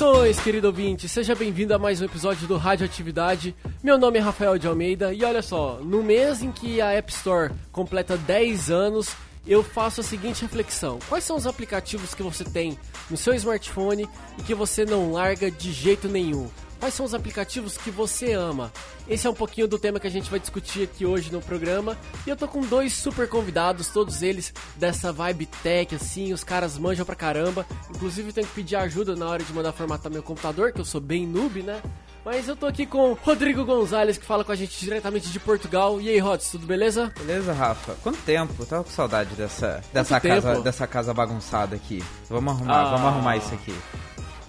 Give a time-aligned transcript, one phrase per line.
[0.00, 1.06] Saudações, querido ouvinte!
[1.10, 3.54] Seja bem-vindo a mais um episódio do Radioatividade.
[3.82, 7.12] Meu nome é Rafael de Almeida e olha só, no mês em que a App
[7.12, 9.14] Store completa 10 anos,
[9.46, 12.78] eu faço a seguinte reflexão: quais são os aplicativos que você tem
[13.10, 14.08] no seu smartphone
[14.38, 16.48] e que você não larga de jeito nenhum?
[16.80, 18.72] Quais são os aplicativos que você ama?
[19.06, 21.96] Esse é um pouquinho do tema que a gente vai discutir aqui hoje no programa.
[22.26, 26.78] E eu tô com dois super convidados, todos eles dessa vibe tech, assim, os caras
[26.78, 27.66] manjam pra caramba.
[27.90, 31.02] Inclusive tenho que pedir ajuda na hora de mandar formatar meu computador, que eu sou
[31.02, 31.82] bem noob, né?
[32.24, 36.00] Mas eu tô aqui com Rodrigo Gonzalez, que fala com a gente diretamente de Portugal.
[36.00, 37.12] E aí, Rods, tudo beleza?
[37.18, 37.94] Beleza, Rafa.
[38.02, 38.64] Quanto tempo?
[38.66, 42.02] tava com saudade dessa, dessa, casa, dessa casa bagunçada aqui.
[42.28, 42.90] Vamos arrumar, ah.
[42.90, 43.74] vamos arrumar isso aqui.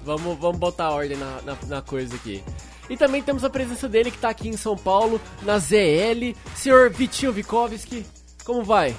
[0.03, 2.43] Vamos, vamos botar ordem na, na, na, coisa aqui.
[2.89, 6.89] E também temos a presença dele que tá aqui em São Paulo, na ZL, senhor
[6.89, 8.05] Vitinho Vikovski.
[8.43, 8.95] Como vai?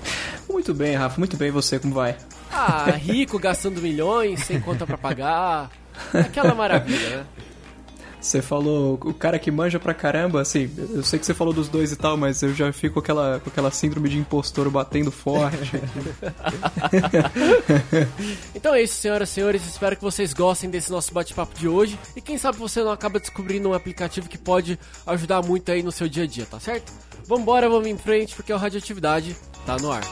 [0.48, 1.48] Muito bem, Rafa, muito bem.
[1.48, 2.16] E você, como vai?
[2.50, 5.70] Ah, rico, gastando milhões, sem conta para pagar.
[6.14, 7.26] Aquela maravilha, né?
[8.22, 11.68] Você falou o cara que manja pra caramba, assim, eu sei que você falou dos
[11.68, 15.10] dois e tal, mas eu já fico com aquela, com aquela síndrome de impostor batendo
[15.10, 15.72] forte.
[18.54, 21.98] então é isso, senhoras e senhores, espero que vocês gostem desse nosso bate-papo de hoje
[22.14, 25.90] e quem sabe você não acaba descobrindo um aplicativo que pode ajudar muito aí no
[25.90, 26.92] seu dia a dia, tá certo?
[27.26, 30.02] Vambora, vamos em frente, porque o Radioatividade tá no ar.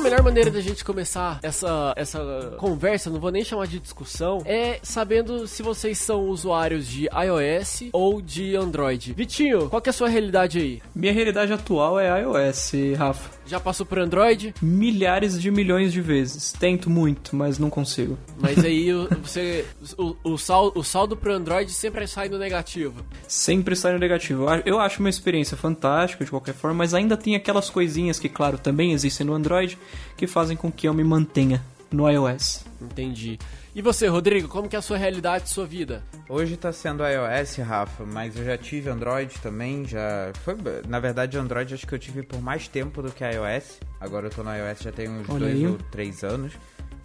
[0.00, 4.42] A melhor maneira da gente começar essa, essa conversa, não vou nem chamar de discussão,
[4.46, 9.12] é sabendo se vocês são usuários de iOS ou de Android.
[9.12, 10.82] Vitinho, qual que é a sua realidade aí?
[10.94, 13.40] Minha realidade atual é iOS, Rafa.
[13.50, 14.54] Já passou por Android?
[14.62, 16.52] Milhares de milhões de vezes.
[16.52, 18.16] Tento muito, mas não consigo.
[18.38, 19.64] Mas aí você.
[19.98, 23.04] o, o, saldo, o saldo pro Android sempre sai no negativo.
[23.26, 24.46] Sempre sai no negativo.
[24.64, 28.56] Eu acho uma experiência fantástica de qualquer forma, mas ainda tem aquelas coisinhas que, claro,
[28.56, 29.76] também existem no Android,
[30.16, 32.64] que fazem com que eu me mantenha no iOS.
[32.80, 33.38] Entendi.
[33.74, 36.02] E você, Rodrigo, como que é a sua realidade, sua vida?
[36.28, 40.56] Hoje tá sendo iOS, Rafa, mas eu já tive Android também, já foi,
[40.88, 43.78] na verdade, Android acho que eu tive por mais tempo do que iOS.
[44.00, 45.66] Agora eu tô no iOS já tem uns Olha dois aí.
[45.66, 46.52] ou três anos.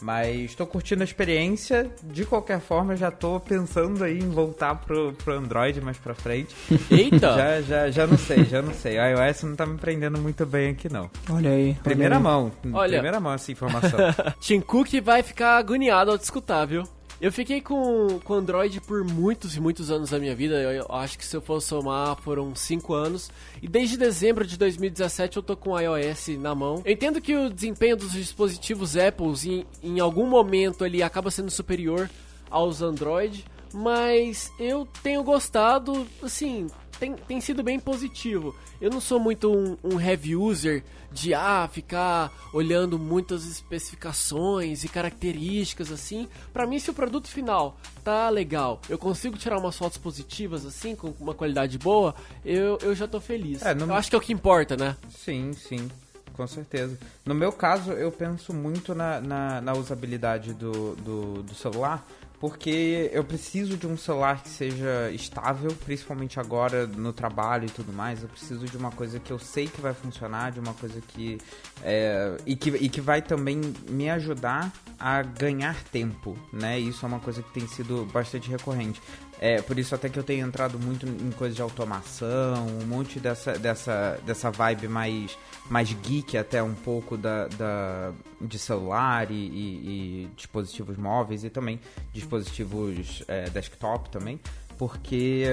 [0.01, 1.89] Mas estou curtindo a experiência.
[2.03, 6.55] De qualquer forma, já estou pensando aí em voltar pro, pro Android mais pra frente.
[6.89, 7.35] Eita!
[7.35, 8.97] já, já, já não sei, já não sei.
[8.97, 11.09] A iOS não tá me prendendo muito bem aqui, não.
[11.29, 11.75] Olha aí.
[11.83, 12.51] Primeira olha mão.
[12.73, 12.93] Olha.
[12.93, 13.99] Primeira mão essa informação.
[14.39, 16.83] Tim Cook vai ficar agoniado ao te escutar, viu?
[17.25, 20.61] Eu fiquei com, com Android por muitos e muitos anos da minha vida.
[20.61, 23.31] Eu, acho que se eu for somar, foram 5 anos.
[23.63, 26.83] E desde dezembro de 2017 eu tô com iOS na mão.
[26.85, 31.49] Eu entendo que o desempenho dos dispositivos Apple em, em algum momento ali acaba sendo
[31.49, 32.11] superior
[32.47, 33.43] aos Android.
[33.73, 36.67] Mas eu tenho gostado, assim,
[36.99, 38.55] tem, tem sido bem positivo.
[38.79, 44.89] Eu não sou muito um, um heavy user de ah, ficar olhando muitas especificações e
[44.89, 46.27] características assim.
[46.51, 50.95] Para mim, se o produto final tá legal, eu consigo tirar umas fotos positivas assim,
[50.95, 52.13] com uma qualidade boa,
[52.43, 53.61] eu, eu já tô feliz.
[53.61, 53.85] É, no...
[53.85, 54.95] Eu acho que é o que importa, né?
[55.09, 55.89] Sim, sim
[56.35, 56.97] com certeza.
[57.25, 62.05] No meu caso, eu penso muito na, na, na usabilidade do, do, do, celular,
[62.39, 67.93] porque eu preciso de um celular que seja estável, principalmente agora no trabalho e tudo
[67.93, 68.21] mais.
[68.21, 71.37] Eu preciso de uma coisa que eu sei que vai funcionar, de uma coisa que.
[71.81, 76.79] É, e, que e que vai também me ajudar a ganhar tempo, né?
[76.79, 79.01] Isso é uma coisa que tem sido bastante recorrente.
[79.39, 83.19] É, por isso até que eu tenho entrado muito em coisas de automação, um monte
[83.19, 85.37] dessa, dessa, dessa vibe mais,
[85.69, 91.49] mais geek até um pouco da, da, de celular e, e, e dispositivos móveis e
[91.49, 91.79] também
[92.13, 94.39] dispositivos é, desktop também,
[94.77, 95.43] porque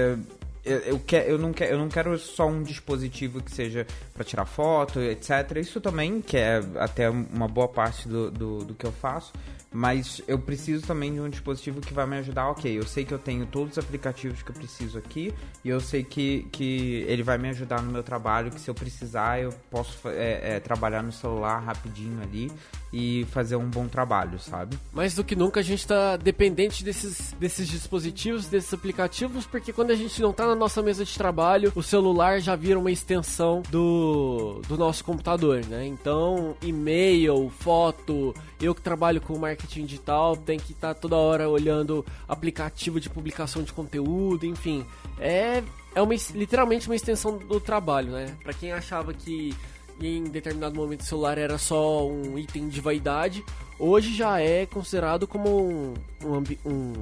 [0.65, 4.23] eu, eu, quer, eu, não quer, eu não quero só um dispositivo que seja para
[4.23, 5.57] tirar foto, etc.
[5.57, 9.33] Isso também, que é até uma boa parte do, do, do que eu faço,
[9.73, 12.49] mas eu preciso também de um dispositivo que vai me ajudar.
[12.49, 15.33] Ok, eu sei que eu tenho todos os aplicativos que eu preciso aqui
[15.65, 18.51] e eu sei que, que ele vai me ajudar no meu trabalho.
[18.51, 22.51] Que se eu precisar, eu posso é, é, trabalhar no celular rapidinho ali
[22.93, 24.77] e fazer um bom trabalho, sabe?
[24.93, 29.89] Mais do que nunca a gente está dependente desses, desses dispositivos, desses aplicativos, porque quando
[29.89, 33.63] a gente não está na nossa mesa de trabalho, o celular já vira uma extensão
[33.69, 35.87] do, do nosso computador, né?
[35.87, 41.49] Então, e-mail, foto, eu que trabalho com marketing digital, tem que estar tá toda hora
[41.49, 44.85] olhando aplicativo de publicação de conteúdo, enfim.
[45.19, 45.63] É,
[45.95, 48.35] é uma, literalmente uma extensão do trabalho, né?
[48.43, 49.55] Para quem achava que
[50.01, 53.43] em determinado momento o celular era só um item de vaidade,
[53.77, 55.93] hoje já é considerado como um,
[56.23, 56.93] um, um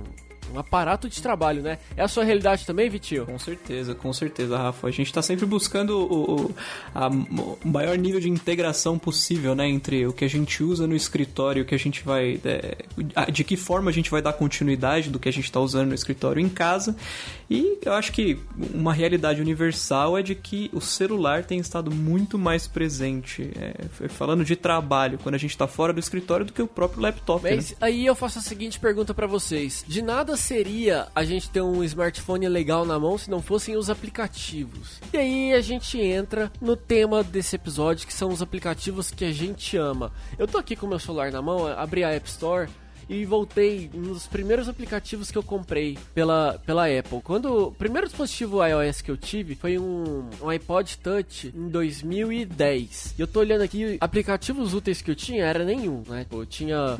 [0.53, 1.77] um aparato de trabalho, né?
[1.95, 3.25] É a sua realidade também, Vitinho?
[3.25, 4.87] Com certeza, com certeza, Rafa.
[4.87, 6.55] A gente está sempre buscando o, o,
[6.93, 9.67] a, o, maior nível de integração possível, né?
[9.67, 12.39] Entre o que a gente usa no escritório, o que a gente vai.
[12.43, 15.89] É, de que forma a gente vai dar continuidade do que a gente está usando
[15.89, 16.95] no escritório em casa.
[17.49, 18.39] E eu acho que
[18.73, 24.45] uma realidade universal é de que o celular tem estado muito mais presente, é, falando
[24.45, 27.43] de trabalho, quando a gente está fora do escritório, do que o próprio laptop.
[27.43, 27.77] Mas né?
[27.81, 31.83] aí eu faço a seguinte pergunta para vocês: de nada seria a gente ter um
[31.83, 34.99] smartphone legal na mão se não fossem os aplicativos.
[35.13, 39.31] E aí a gente entra no tema desse episódio, que são os aplicativos que a
[39.31, 40.11] gente ama.
[40.37, 42.69] Eu tô aqui com meu celular na mão, abri a App Store
[43.11, 47.19] e voltei nos primeiros aplicativos que eu comprei pela, pela Apple.
[47.21, 53.15] Quando o primeiro dispositivo iOS que eu tive foi um, um iPod Touch em 2010.
[53.17, 56.25] E eu tô olhando aqui, aplicativos úteis que eu tinha era nenhum, né?
[56.31, 56.97] Eu tinha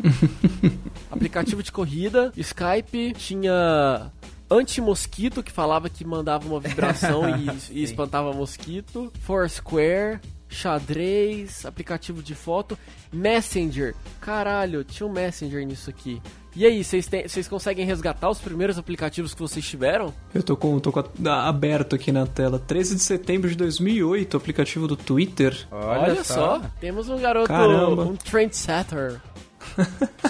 [1.10, 4.12] aplicativo de corrida, Skype, tinha
[4.50, 10.19] anti-mosquito que falava que mandava uma vibração e, e espantava mosquito, Foursquare,
[10.51, 12.77] xadrez, aplicativo de foto,
[13.12, 13.95] Messenger.
[14.19, 16.21] Caralho, tinha um Messenger nisso aqui.
[16.53, 20.13] E aí, vocês conseguem resgatar os primeiros aplicativos que vocês tiveram?
[20.36, 22.59] Eu tô com, tô com a, aberto aqui na tela.
[22.59, 25.57] 13 de setembro de 2008, aplicativo do Twitter.
[25.71, 26.59] Olha, Olha só.
[26.59, 26.62] só.
[26.81, 28.04] temos um garoto, Caramba.
[28.04, 29.21] um trendsetter.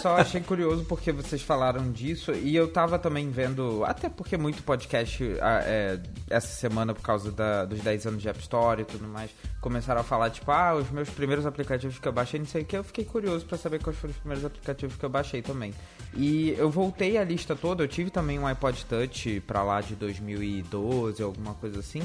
[0.02, 4.64] Só achei curioso porque vocês falaram disso e eu tava também vendo, até porque muito
[4.64, 6.00] podcast ah, é,
[6.30, 9.30] essa semana por causa da, dos 10 anos de App Store e tudo mais,
[9.60, 12.66] começaram a falar, tipo, ah, os meus primeiros aplicativos que eu baixei, não sei o
[12.66, 15.74] que, eu fiquei curioso para saber quais foram os primeiros aplicativos que eu baixei também.
[16.16, 19.96] E eu voltei a lista toda, eu tive também um iPod Touch pra lá de
[19.96, 22.02] 2012, alguma coisa assim,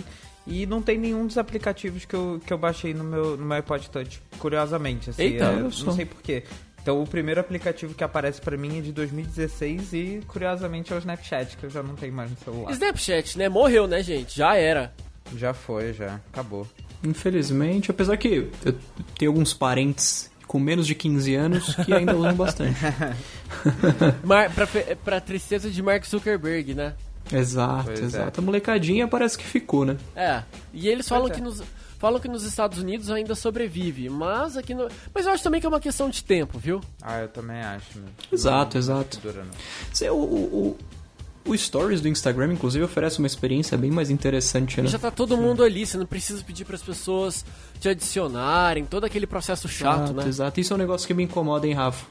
[0.47, 3.57] e não tem nenhum dos aplicativos que eu, que eu baixei no meu, no meu
[3.57, 5.11] iPod Touch, curiosamente.
[5.11, 6.45] Assim, Eita, é, não sei porquê.
[6.87, 10.99] Então o primeiro aplicativo que aparece para mim é de 2016 e curiosamente é o
[11.01, 12.71] Snapchat, que eu já não tenho mais no celular.
[12.71, 13.49] Snapchat, né?
[13.49, 14.39] Morreu, né, gente?
[14.39, 14.95] Já era.
[15.35, 16.21] Já foi, já.
[16.33, 16.65] Acabou.
[17.03, 18.77] Infelizmente, apesar que eu
[19.19, 22.79] tenho alguns parentes com menos de 15 anos que ainda usam bastante.
[24.23, 24.69] Mar, pra,
[25.05, 26.95] pra tristeza de Mark Zuckerberg, né?
[27.33, 28.05] Exato, pois é.
[28.05, 28.41] exato.
[28.41, 28.41] É.
[28.41, 29.97] A molecadinha parece que ficou, né?
[30.15, 30.41] É.
[30.73, 31.31] E eles falam é.
[31.33, 31.61] que nos
[31.99, 34.89] falam que nos Estados Unidos ainda sobrevive, mas aqui no...
[35.15, 36.81] Mas eu acho também que é uma questão de tempo, viu?
[37.03, 37.99] Ah, eu também acho.
[37.99, 38.07] Né?
[38.33, 39.19] Exato, não, exato.
[39.21, 40.15] Dura, não.
[40.15, 40.77] O, o,
[41.47, 44.89] o Stories do Instagram, inclusive, oferece uma experiência bem mais interessante, né?
[44.89, 45.43] Já tá todo Sim.
[45.43, 47.45] mundo ali, você não precisa pedir para as pessoas
[47.81, 50.29] te adicionarem, todo aquele processo chato, exato, né?
[50.29, 52.05] Exato, isso é um negócio que me incomoda, hein, Rafa?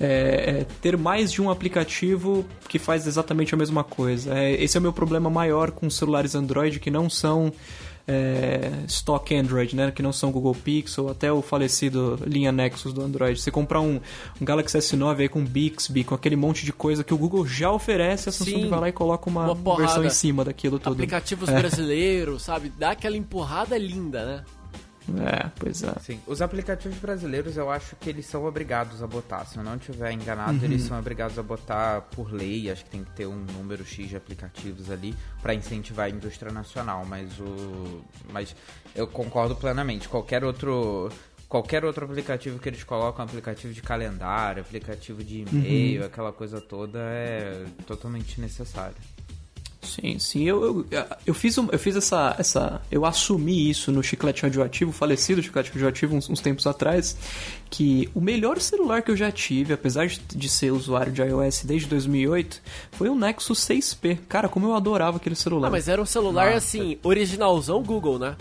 [0.00, 4.38] É, é, ter mais de um aplicativo que faz exatamente a mesma coisa.
[4.38, 7.52] É, esse é o meu problema maior com celulares Android que não são
[8.08, 9.90] é, stock Android, né?
[9.90, 13.38] Que não são Google Pixel, até o falecido linha Nexus do Android.
[13.38, 14.00] Você comprar um,
[14.40, 17.70] um Galaxy S9 aí com Bixby, com aquele monte de coisa que o Google já
[17.70, 20.94] oferece, a Samsung Sim, vai lá e coloca uma, uma versão em cima daquilo tudo.
[20.94, 21.58] Aplicativos é.
[21.58, 22.72] brasileiros, sabe?
[22.76, 24.44] Dá aquela empurrada linda, né?
[25.16, 25.94] É, pois é.
[26.00, 29.44] Sim, os aplicativos brasileiros eu acho que eles são obrigados a botar.
[29.46, 30.64] Se eu não estiver enganado, uhum.
[30.64, 32.70] eles são obrigados a botar por lei.
[32.70, 36.52] Acho que tem que ter um número X de aplicativos ali para incentivar a indústria
[36.52, 37.04] nacional.
[37.06, 38.02] Mas o,
[38.32, 38.54] mas
[38.94, 40.08] eu concordo plenamente.
[40.08, 41.10] Qualquer outro
[41.48, 46.06] qualquer outro aplicativo que eles colocam, aplicativo de calendário, aplicativo de e-mail, uhum.
[46.06, 48.96] aquela coisa toda, é totalmente necessário.
[49.80, 50.42] Sim, sim.
[50.42, 52.82] Eu, eu, eu, fiz, eu fiz essa, essa.
[52.90, 57.16] Eu assumi isso no Chiclete Radioativo, falecido Chiclete Radioativo, uns, uns tempos atrás,
[57.70, 61.62] que o melhor celular que eu já tive, apesar de, de ser usuário de iOS
[61.64, 62.60] desde 2008,
[62.92, 64.18] foi o Nexus 6P.
[64.28, 65.68] Cara, como eu adorava aquele celular.
[65.68, 66.58] Ah, mas era um celular, Nossa.
[66.58, 68.36] assim, originalzão Google, né?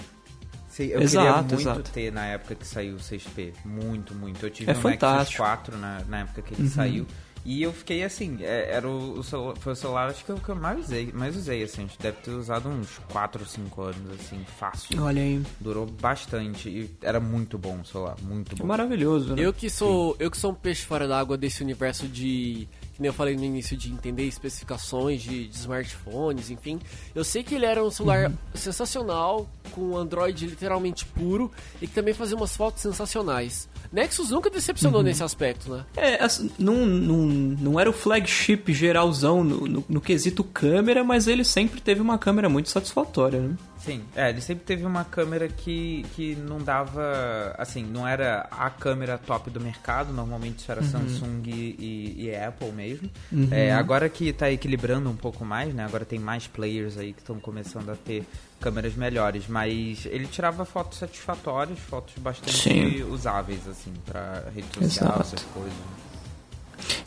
[0.70, 1.92] Sim, eu exato, queria muito exato.
[1.92, 3.54] ter na época que saiu o 6P.
[3.64, 4.46] Muito, muito.
[4.46, 5.18] Eu tive é um fantástico.
[5.18, 6.70] Nexus 4 na, na época que ele uhum.
[6.70, 7.08] saiu.
[7.48, 10.36] E eu fiquei assim, é, era o, o celular, foi o celular acho que eu,
[10.36, 13.48] que eu mais usei, mais usei, assim, a gente deve ter usado uns 4 ou
[13.48, 15.02] 5 anos, assim, fácil.
[15.02, 15.42] Olha aí.
[15.58, 18.66] Durou bastante e era muito bom o celular, muito bom.
[18.66, 19.42] Maravilhoso, né?
[19.42, 23.10] Eu que sou, eu que sou um peixe fora d'água desse universo de que nem
[23.10, 26.80] eu falei no início, de entender especificações de, de smartphones, enfim.
[27.14, 28.36] Eu sei que ele era um celular uhum.
[28.56, 33.70] sensacional, com Android literalmente puro, e que também fazia umas fotos sensacionais.
[33.92, 35.06] Nexus nunca decepcionou uhum.
[35.06, 35.86] nesse aspecto, né?
[35.96, 41.28] É, assim, não, não, não era o flagship geralzão no, no, no quesito câmera, mas
[41.28, 43.56] ele sempre teve uma câmera muito satisfatória, né?
[43.88, 48.70] Sim, é, ele sempre teve uma câmera que, que não dava, assim, não era a
[48.70, 50.88] câmera top do mercado, normalmente isso era uhum.
[50.88, 53.10] Samsung e, e, Apple mesmo.
[53.32, 53.48] Uhum.
[53.50, 57.20] É, agora que está equilibrando um pouco mais, né, agora tem mais players aí que
[57.20, 58.26] estão começando a ter
[58.60, 63.04] câmeras melhores, mas ele tirava fotos satisfatórias, fotos bastante Sim.
[63.04, 65.22] usáveis, assim, para rede social, Exato.
[65.22, 65.74] essas coisas.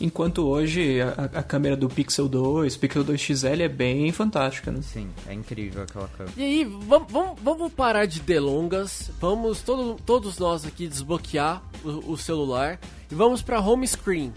[0.00, 4.80] Enquanto hoje a, a câmera do Pixel 2, Pixel 2 XL é bem fantástica, né?
[4.82, 6.34] Sim, é incrível aquela câmera.
[6.36, 12.12] E aí, vamos, vamos, vamos parar de delongas, vamos todo, todos nós aqui desbloquear o,
[12.12, 12.78] o celular
[13.10, 14.32] e vamos para home screen.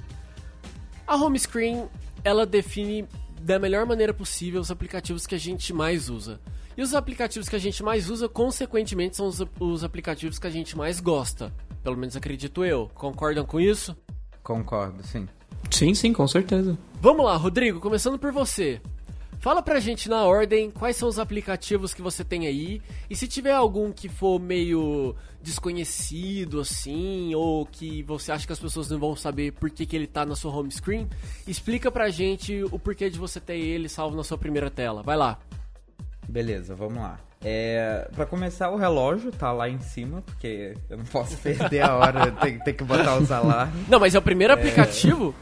[1.08, 1.88] A home screen,
[2.24, 3.08] ela define
[3.42, 6.40] da melhor maneira possível os aplicativos que a gente mais usa.
[6.78, 10.50] E os aplicativos que a gente mais usa, consequentemente, são os, os aplicativos que a
[10.50, 11.54] gente mais gosta.
[11.84, 12.90] Pelo menos acredito eu.
[12.94, 13.96] Concordam com isso?
[14.42, 15.28] Concordo, sim.
[15.70, 16.78] Sim, sim, com certeza.
[17.00, 18.82] Vamos lá, Rodrigo, começando por você.
[19.44, 23.28] Fala pra gente na ordem quais são os aplicativos que você tem aí e se
[23.28, 28.98] tiver algum que for meio desconhecido assim ou que você acha que as pessoas não
[28.98, 31.10] vão saber por que, que ele tá na sua home screen,
[31.46, 35.04] explica pra gente o porquê de você ter ele salvo na sua primeira tela.
[35.04, 35.38] Vai lá.
[36.28, 37.20] Beleza, vamos lá.
[37.46, 41.96] É, para começar, o relógio tá lá em cima, porque eu não posso perder a
[41.96, 43.88] hora, tem, tem que botar os alarmes.
[43.90, 45.36] Não, mas é o primeiro aplicativo?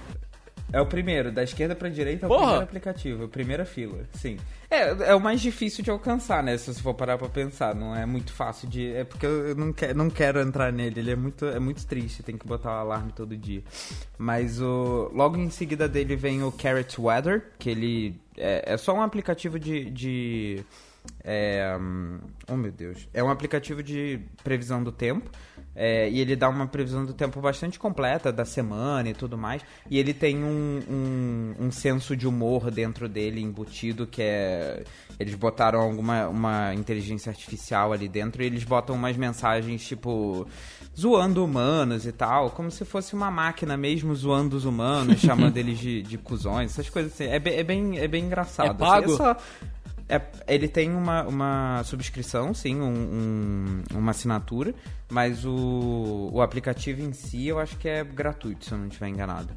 [0.74, 2.42] É o primeiro, da esquerda pra direita é o Porra!
[2.42, 4.38] primeiro aplicativo, a primeira fila, sim.
[4.72, 6.58] É, é o mais difícil de alcançar, né?
[6.58, 8.94] Se você for parar pra pensar, não é muito fácil de.
[8.94, 12.24] É porque eu não, quer, não quero entrar nele, ele é muito, é muito triste,
[12.24, 13.62] tem que botar o alarme todo dia.
[14.18, 15.12] Mas o.
[15.14, 18.22] Logo em seguida dele vem o Carrot Weather, que ele.
[18.38, 19.92] É, é só um aplicativo de.
[19.92, 20.64] de
[21.22, 23.10] é, hum, oh meu Deus.
[23.14, 25.30] É um aplicativo de previsão do tempo.
[25.76, 29.62] É, e ele dá uma previsão do tempo bastante completa, da semana e tudo mais.
[29.90, 34.84] E ele tem um, um, um senso de humor dentro dele embutido, que é.
[35.20, 40.48] Eles botaram alguma uma inteligência artificial ali dentro e eles botam umas mensagens tipo.
[40.98, 45.78] zoando humanos e tal, como se fosse uma máquina mesmo zoando os humanos, chamando eles
[45.80, 47.26] de, de cuzões, essas coisas assim.
[47.26, 48.72] É, bem- é bem, é bem engraçado.
[48.72, 49.06] É pago?
[49.06, 49.38] Assim, só-
[50.12, 54.74] é, ele tem uma, uma subscrição, sim, um- um- uma assinatura,
[55.10, 59.08] mas o, o aplicativo em si eu acho que é gratuito, se eu não estiver
[59.08, 59.54] enganado.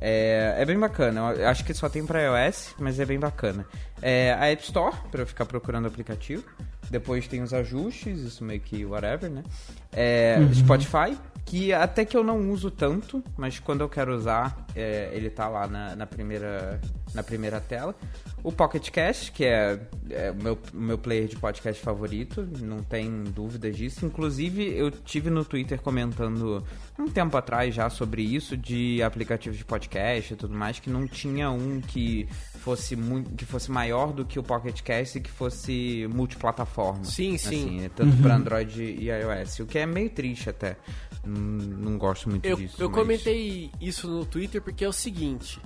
[0.00, 3.64] É, é bem bacana, eu acho que só tem para iOS, mas é bem bacana.
[4.02, 6.44] É, a App Store, para eu ficar procurando o aplicativo.
[6.90, 9.42] Depois tem os ajustes, isso meio que whatever, né?
[9.90, 15.10] É, Spotify, que até que eu não uso tanto, mas quando eu quero usar, é,
[15.12, 16.80] ele tá lá na, na primeira,
[17.14, 17.94] na primeira tela.
[18.42, 22.82] O Pocket Cast, que é, é o meu, o meu player de podcast favorito, não
[22.82, 24.04] tem dúvidas disso.
[24.04, 26.62] Inclusive, eu tive no Twitter comentando
[26.98, 31.06] um tempo atrás já sobre isso, de aplicativos de podcast e tudo mais, que não
[31.06, 32.28] tinha um que
[32.60, 37.04] fosse muito, que fosse maior do que o Pocket Cast e que fosse multiplataforma.
[37.04, 37.78] Sim, sim.
[37.78, 40.76] Assim, tanto para Android e iOS, o que é meio triste até.
[41.26, 42.76] Não gosto muito Eu, disso.
[42.78, 45.60] eu mas- comentei isso no Twitter porque é o seguinte.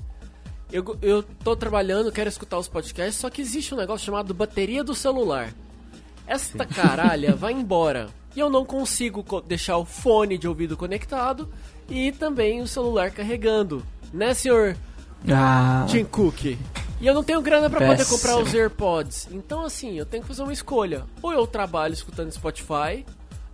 [0.70, 4.84] Eu, eu tô trabalhando, quero escutar os podcasts, só que existe um negócio chamado bateria
[4.84, 5.52] do celular.
[6.26, 8.08] Esta caralha vai embora.
[8.36, 11.48] E eu não consigo co- deixar o fone de ouvido conectado
[11.88, 13.82] e também o celular carregando.
[14.12, 14.76] Né, senhor
[15.30, 16.44] Ah, Tim Cook?
[17.00, 19.28] E eu não tenho grana pra poder comprar os AirPods.
[19.30, 21.04] Então, assim, eu tenho que fazer uma escolha.
[21.22, 23.06] Ou eu trabalho escutando Spotify,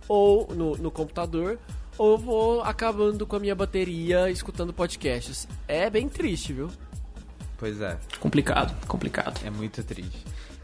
[0.07, 1.59] ou no, no computador,
[1.97, 5.47] ou vou acabando com a minha bateria escutando podcasts.
[5.67, 6.69] É bem triste, viu?
[7.57, 7.97] Pois é.
[8.19, 9.39] complicado, complicado.
[9.45, 10.23] É muito triste.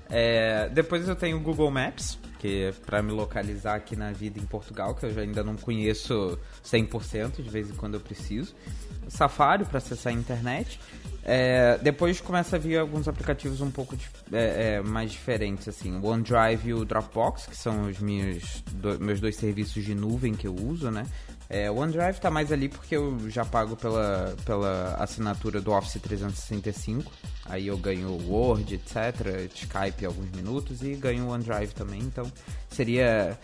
[0.09, 4.45] É, depois eu tenho o Google Maps, que pra me localizar aqui na vida em
[4.47, 8.55] Portugal, que eu já ainda não conheço 100%, de vez em quando eu preciso.
[9.07, 10.79] Safari para acessar a internet.
[11.23, 15.95] É, depois começa a vir alguns aplicativos um pouco dif- é, é, mais diferentes, assim.
[15.99, 20.33] O OneDrive e o Dropbox, que são os meus, do- meus dois serviços de nuvem
[20.33, 21.05] que eu uso, né?
[21.47, 26.01] É, o OneDrive tá mais ali porque eu já pago pela, pela assinatura do Office
[26.01, 27.11] 365.
[27.45, 31.99] Aí eu ganho Word, etc, Skype alguns minutos e ganho o OneDrive também.
[31.99, 32.31] Então
[32.69, 33.37] seria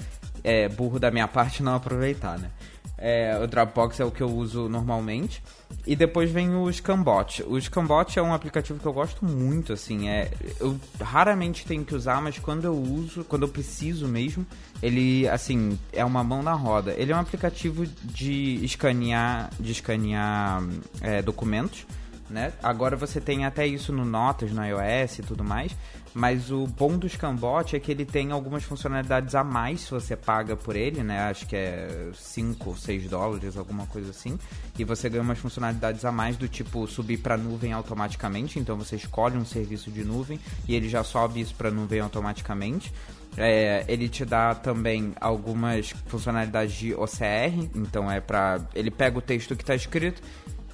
[0.43, 2.51] é, burro da minha parte não aproveitar, né?
[2.97, 5.43] É, o Dropbox é o que eu uso normalmente.
[5.85, 7.43] E depois vem o Scambot.
[7.43, 10.09] O Scambot é um aplicativo que eu gosto muito, assim.
[10.09, 14.45] É, eu raramente tenho que usar, mas quando eu uso, quando eu preciso mesmo,
[14.81, 16.93] ele, assim, é uma mão na roda.
[16.97, 20.63] Ele é um aplicativo de escanear, de escanear
[21.01, 21.85] é, documentos.
[22.29, 22.51] Né?
[22.61, 25.73] Agora você tem até isso no Notas, no iOS e tudo mais.
[26.13, 30.15] Mas o bom do Scambot é que ele tem algumas funcionalidades a mais se você
[30.15, 31.29] paga por ele, né?
[31.29, 34.37] Acho que é 5 ou 6 dólares, alguma coisa assim.
[34.79, 38.57] E você ganha umas funcionalidades a mais do tipo subir para nuvem automaticamente.
[38.57, 42.91] Então você escolhe um serviço de nuvem e ele já sobe isso para nuvem automaticamente.
[43.37, 49.21] É, ele te dá também algumas funcionalidades de OCR, então é para ele pega o
[49.21, 50.23] texto que está escrito,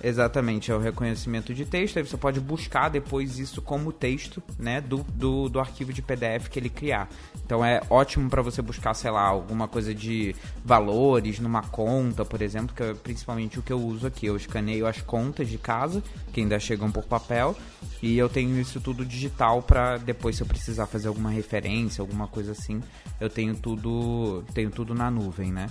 [0.03, 1.97] Exatamente, é o reconhecimento de texto.
[1.97, 6.49] Aí você pode buscar depois isso como texto, né, do, do, do arquivo de PDF
[6.49, 7.07] que ele criar.
[7.45, 12.41] Então é ótimo para você buscar, sei lá, alguma coisa de valores numa conta, por
[12.41, 14.25] exemplo, que é principalmente o que eu uso aqui.
[14.25, 17.55] Eu escaneio as contas de casa, que ainda chegam por papel,
[18.01, 22.27] e eu tenho isso tudo digital para depois, se eu precisar fazer alguma referência, alguma
[22.27, 22.83] coisa assim,
[23.21, 25.67] eu tenho tudo, tenho tudo na nuvem, né?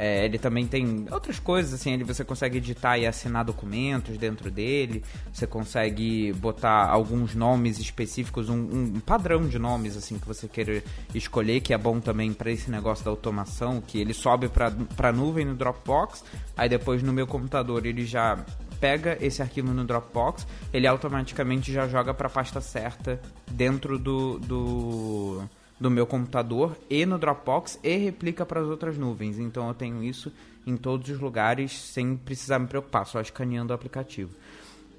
[0.00, 4.48] É, ele também tem outras coisas, assim, ele você consegue editar e assinar documentos dentro
[4.48, 5.02] dele,
[5.32, 10.84] você consegue botar alguns nomes específicos, um, um padrão de nomes, assim, que você queira
[11.12, 14.72] escolher, que é bom também para esse negócio da automação, que ele sobe para
[15.08, 16.22] a nuvem no Dropbox,
[16.56, 18.38] aí depois no meu computador ele já
[18.78, 24.38] pega esse arquivo no Dropbox, ele automaticamente já joga para a pasta certa dentro do,
[24.38, 25.42] do
[25.80, 29.38] do meu computador e no Dropbox e replica para as outras nuvens.
[29.38, 30.32] Então eu tenho isso
[30.66, 34.30] em todos os lugares sem precisar me preocupar, só escaneando o aplicativo.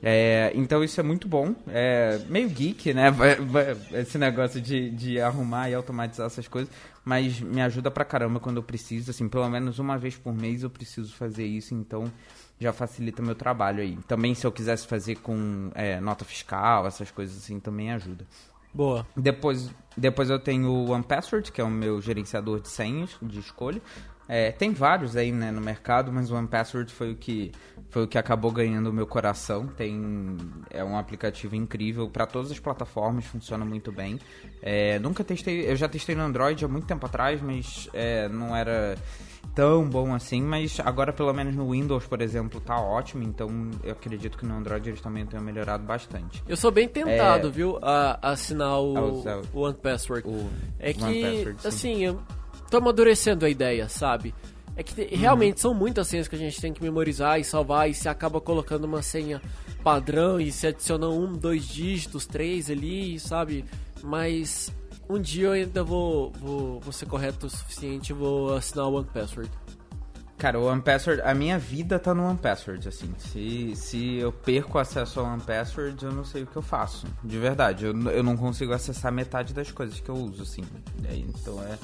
[0.02, 3.14] É, então isso é muito bom, é meio geek, né?
[3.92, 8.58] Esse negócio de, de arrumar e automatizar essas coisas, mas me ajuda pra caramba quando
[8.58, 12.10] eu preciso, assim, pelo menos uma vez por mês eu preciso fazer isso, então
[12.60, 13.98] já facilita meu trabalho aí.
[14.08, 18.26] Também se eu quisesse fazer com é, nota fiscal, essas coisas assim, também ajuda.
[18.74, 19.06] Boa.
[19.16, 23.82] Depois, depois eu tenho o OnePassword, que é o meu gerenciador de senhas de escolha.
[24.32, 27.52] É, tem vários aí né, no mercado, mas o OnePassword foi o que
[27.90, 29.66] foi o que acabou ganhando o meu coração.
[29.66, 30.38] Tem
[30.70, 34.20] é um aplicativo incrível para todas as plataformas, funciona muito bem.
[34.62, 38.56] É, nunca testei, eu já testei no Android há muito tempo atrás, mas é, não
[38.56, 38.96] era
[39.56, 43.50] tão bom assim, mas agora pelo menos no Windows, por exemplo, tá ótimo, então
[43.84, 46.44] eu acredito que no Android eles também tenham melhorado bastante.
[46.48, 47.52] Eu sou bem tentado, é...
[47.52, 50.28] viu, a, a assinar o, ah, o One Password.
[50.28, 52.22] O é que, Password, assim, eu
[52.70, 54.34] tô amadurecendo a ideia, sabe?
[54.76, 55.08] É que uhum.
[55.20, 58.40] realmente são muitas senhas que a gente tem que memorizar e salvar e se acaba
[58.40, 59.42] colocando uma senha
[59.84, 63.66] padrão e se adiciona um, dois dígitos, três ali, sabe?
[64.02, 64.72] Mas
[65.10, 68.94] um dia eu ainda vou, vou, vou ser correto o suficiente e vou assinar o
[68.94, 69.52] One Password.
[70.38, 73.14] Cara, o One Password, a minha vida tá no One Password, assim.
[73.18, 77.06] Se, se eu perco acesso ao One Password, eu não sei o que eu faço.
[77.22, 80.64] De verdade, eu, eu não consigo acessar metade das coisas que eu uso, assim.
[81.04, 81.78] É, então é.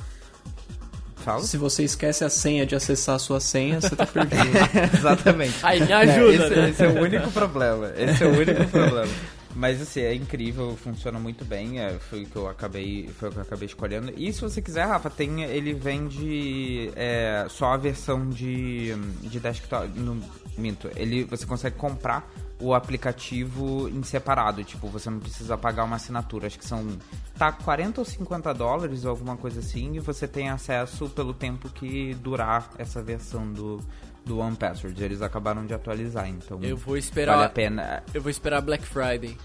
[1.16, 1.42] Fala.
[1.42, 4.44] Se você esquece a senha de acessar a sua senha, você tá perdido.
[4.94, 5.56] Exatamente.
[5.64, 6.70] Aí me ajuda, é, esse, né?
[6.70, 7.92] esse é o único problema.
[7.98, 9.12] Esse é o único problema.
[9.56, 11.80] Mas assim, é incrível, funciona muito bem.
[11.80, 14.14] É, foi o que eu acabei, foi o que eu acabei escolhendo.
[14.18, 19.88] E se você quiser, Rafa, tem, ele vende é, só a versão de, de desktop.
[19.98, 20.22] No,
[20.58, 24.64] minto, ele, você consegue comprar o aplicativo em separado.
[24.64, 26.48] Tipo, você não precisa pagar uma assinatura.
[26.48, 26.98] Acho que são.
[27.38, 29.96] Tá 40 ou 50 dólares ou alguma coisa assim.
[29.96, 33.80] E você tem acesso pelo tempo que durar essa versão do,
[34.26, 35.02] do One Password.
[35.04, 36.60] Eles acabaram de atualizar, então.
[36.62, 37.34] Eu vou esperar.
[37.36, 38.04] Vale a pena.
[38.14, 39.38] Eu vou esperar Black Friday.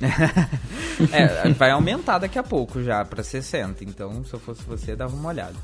[1.12, 3.84] é, vai aumentar daqui a pouco já para 60.
[3.84, 5.56] Então, se eu fosse você, dava uma olhada.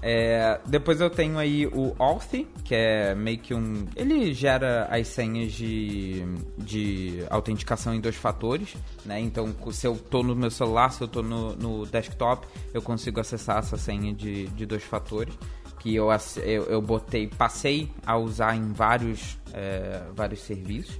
[0.00, 3.86] É, depois eu tenho aí o Authy, que é meio que um.
[3.96, 6.24] Ele gera as senhas de,
[6.56, 9.20] de autenticação em dois fatores, né?
[9.20, 13.20] Então, se eu tô no meu celular, se eu tô no, no desktop, eu consigo
[13.20, 15.34] acessar essa senha de, de dois fatores
[15.78, 16.08] que eu,
[16.44, 20.98] eu, eu botei, passei a usar em vários, é, vários serviços.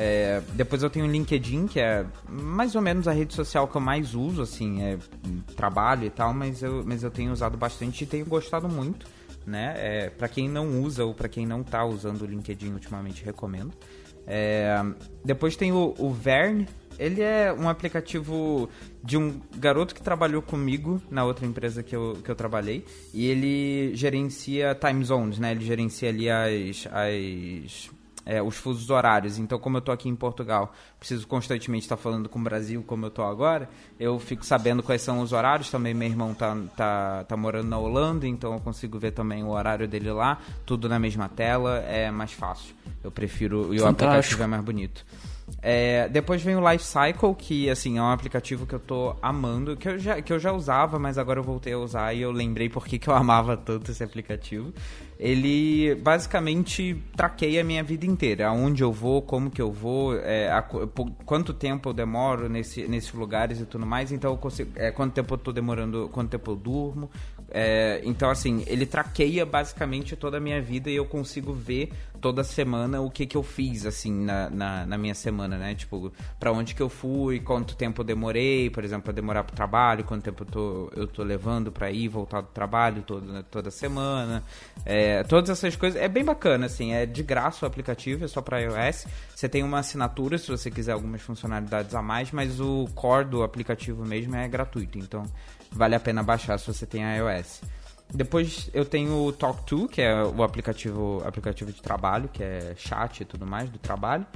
[0.00, 3.76] É, depois eu tenho o LinkedIn, que é mais ou menos a rede social que
[3.76, 4.96] eu mais uso, assim, é
[5.56, 9.08] trabalho e tal, mas eu, mas eu tenho usado bastante e tenho gostado muito,
[9.44, 9.74] né?
[9.76, 13.72] É, para quem não usa ou para quem não tá usando o LinkedIn ultimamente, recomendo.
[14.24, 14.80] É,
[15.24, 18.68] depois tem o, o Verne, ele é um aplicativo
[19.02, 22.84] de um garoto que trabalhou comigo na outra empresa que eu, que eu trabalhei.
[23.12, 25.50] E ele gerencia time zones, né?
[25.50, 27.90] Ele gerencia ali as, as
[28.28, 29.38] é, os fusos horários.
[29.38, 33.06] Então, como eu estou aqui em Portugal, preciso constantemente estar falando com o Brasil, como
[33.06, 35.70] eu estou agora, eu fico sabendo quais são os horários.
[35.70, 39.48] Também meu irmão tá, tá, tá morando na Holanda, então eu consigo ver também o
[39.48, 42.74] horário dele lá, tudo na mesma tela, é mais fácil.
[43.02, 45.06] Eu prefiro, e o aplicativo é mais bonito.
[45.60, 49.76] É, depois vem o Life Cycle, que assim, é um aplicativo que eu tô amando,
[49.76, 52.30] que eu já, que eu já usava, mas agora eu voltei a usar e eu
[52.30, 54.72] lembrei porque que eu amava tanto esse aplicativo.
[55.18, 60.48] Ele basicamente traqueia a minha vida inteira, aonde eu vou, como que eu vou, é,
[60.48, 64.12] a, quanto tempo eu demoro nesse, nesses lugares e tudo mais.
[64.12, 64.70] Então eu consigo.
[64.76, 67.10] É, quanto tempo eu tô demorando, quanto tempo eu durmo,
[67.50, 72.42] é, então, assim, ele traqueia basicamente toda a minha vida e eu consigo ver toda
[72.42, 75.74] semana o que, que eu fiz, assim, na, na, na minha semana né?
[75.74, 79.54] Tipo, para onde que eu fui, quanto tempo eu demorei, por exemplo, pra demorar pro
[79.54, 83.70] trabalho, quanto tempo eu tô, eu tô levando para ir voltar do trabalho todo, toda
[83.70, 84.42] semana.
[84.84, 86.00] É, todas essas coisas.
[86.00, 89.06] É bem bacana, assim, é de graça o aplicativo, é só para iOS.
[89.34, 93.42] Você tem uma assinatura se você quiser algumas funcionalidades a mais, mas o core do
[93.42, 95.24] aplicativo mesmo é gratuito, então
[95.70, 97.62] vale a pena baixar se você tem iOS.
[98.12, 103.20] Depois eu tenho o Talk2, que é o aplicativo, aplicativo de trabalho, que é chat
[103.20, 104.26] e tudo mais do trabalho.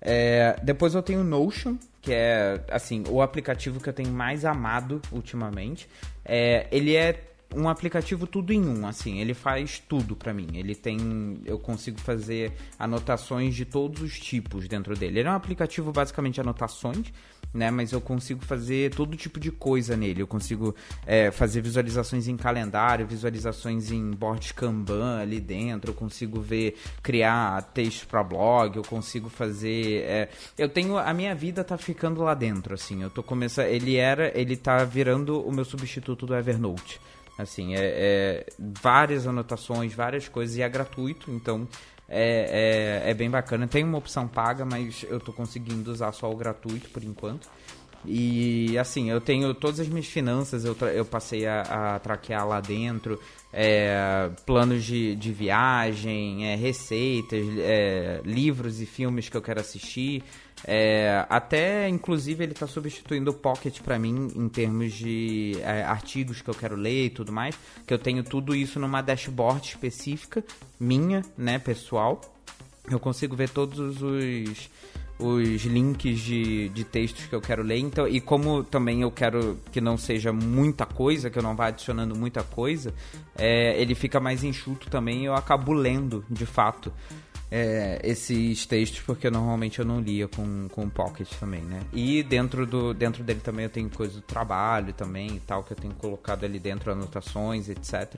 [0.00, 4.44] É, depois eu tenho o Notion, que é assim o aplicativo que eu tenho mais
[4.44, 5.88] amado ultimamente.
[6.24, 10.48] É, ele é um aplicativo tudo em um, assim, ele faz tudo para mim.
[10.54, 15.20] Ele tem, eu consigo fazer anotações de todos os tipos dentro dele.
[15.20, 17.12] Ele é um aplicativo basicamente de anotações,
[17.52, 17.70] né?
[17.70, 20.22] Mas eu consigo fazer todo tipo de coisa nele.
[20.22, 20.74] Eu consigo
[21.06, 25.90] é, fazer visualizações em calendário, visualizações em board Kanban ali dentro.
[25.90, 28.76] Eu consigo ver, criar texto para blog.
[28.76, 30.02] Eu consigo fazer.
[30.02, 33.02] É, eu tenho a minha vida tá ficando lá dentro, assim.
[33.02, 33.66] Eu tô começando.
[33.66, 37.00] Ele era, ele tá virando o meu substituto do Evernote.
[37.38, 41.66] Assim, é, é, várias anotações, várias coisas e é gratuito, então
[42.08, 43.66] é, é, é, bem bacana.
[43.66, 47.48] Tem uma opção paga, mas eu tô conseguindo usar só o gratuito por enquanto.
[48.04, 52.60] E assim, eu tenho todas as minhas finanças, eu, eu passei a, a traquear lá
[52.60, 53.20] dentro,
[53.52, 60.22] é, planos de, de viagem, é, receitas, é, livros e filmes que eu quero assistir.
[60.64, 66.40] É, até, inclusive, ele está substituindo o Pocket para mim em termos de é, artigos
[66.40, 67.56] que eu quero ler e tudo mais.
[67.86, 70.44] Que eu tenho tudo isso numa dashboard específica,
[70.78, 72.20] minha, né, pessoal.
[72.90, 74.70] Eu consigo ver todos os,
[75.22, 77.78] os links de, de textos que eu quero ler.
[77.78, 81.66] Então, e como também eu quero que não seja muita coisa, que eu não vá
[81.66, 82.94] adicionando muita coisa,
[83.36, 86.92] é, ele fica mais enxuto também e eu acabo lendo, de fato
[87.54, 91.82] é, esses textos, porque normalmente eu não lia com, com Pocket também, né?
[91.92, 95.74] E dentro, do, dentro dele também eu tenho coisa do trabalho também e tal, que
[95.74, 98.14] eu tenho colocado ali dentro, anotações, etc.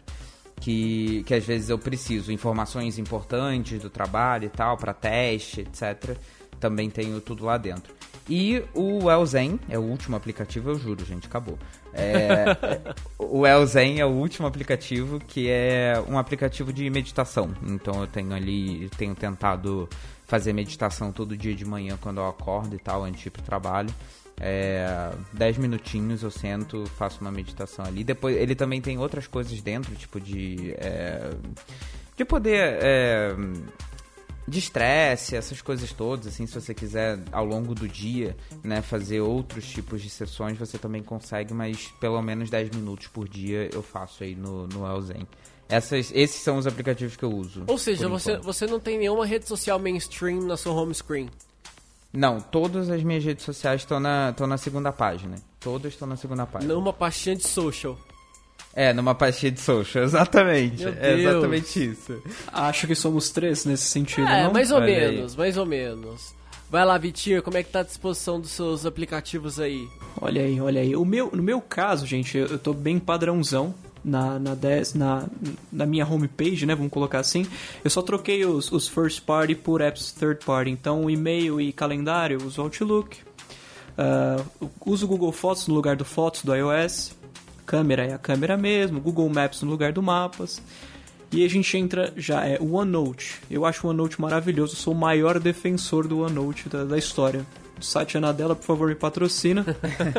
[0.60, 6.16] Que, que às vezes eu preciso, informações importantes do trabalho e tal, para teste, etc.
[6.64, 7.92] Também tenho tudo lá dentro.
[8.26, 11.58] E o Elzen é o último aplicativo, eu juro, gente, acabou.
[11.92, 12.56] É,
[13.20, 17.54] o Elzen é o último aplicativo que é um aplicativo de meditação.
[17.62, 19.86] Então eu tenho ali, tenho tentado
[20.24, 23.42] fazer meditação todo dia de manhã quando eu acordo e tal, antes de ir pro
[23.42, 23.92] trabalho.
[24.40, 28.02] É, 10 minutinhos eu sento, faço uma meditação ali.
[28.02, 30.72] Depois ele também tem outras coisas dentro, tipo de.
[30.78, 31.28] É,
[32.16, 33.36] de poder é,
[34.46, 39.20] de estresse, essas coisas todas, assim, se você quiser ao longo do dia, né, fazer
[39.20, 43.82] outros tipos de sessões, você também consegue, mas pelo menos 10 minutos por dia eu
[43.82, 45.26] faço aí no, no Elzen.
[45.68, 47.64] Essas, esses são os aplicativos que eu uso.
[47.66, 51.30] Ou seja, você, você não tem nenhuma rede social mainstream na sua home screen?
[52.12, 55.36] Não, todas as minhas redes sociais estão na, na segunda página.
[55.58, 56.72] Todas estão na segunda página.
[56.72, 57.98] Numa pastinha de social.
[58.76, 60.84] É, numa pastinha de social, exatamente.
[60.84, 62.20] É exatamente isso.
[62.52, 64.52] Acho que somos três nesse sentido, é, não?
[64.52, 65.38] mais ou Olha menos, aí.
[65.38, 66.34] mais ou menos.
[66.68, 69.88] Vai lá, Vitinho, como é que tá a disposição dos seus aplicativos aí?
[70.20, 70.96] Olha aí, olha aí.
[70.96, 73.72] O meu, no meu caso, gente, eu, eu tô bem padrãozão
[74.04, 74.56] na, na,
[74.94, 75.28] na,
[75.70, 76.74] na minha homepage, né?
[76.74, 77.46] Vamos colocar assim.
[77.84, 80.70] Eu só troquei os, os first party por apps third party.
[80.72, 83.18] Então, e-mail e calendário, uso Outlook.
[83.96, 87.14] Uh, uso o Google Fotos no lugar do Fotos do iOS
[87.64, 90.62] câmera é a câmera mesmo, Google Maps no lugar do mapas.
[91.32, 93.40] E a gente entra já, é o OneNote.
[93.50, 97.44] Eu acho o OneNote maravilhoso, sou o maior defensor do OneNote da, da história.
[97.78, 99.66] O site Anadela, por favor, me patrocina.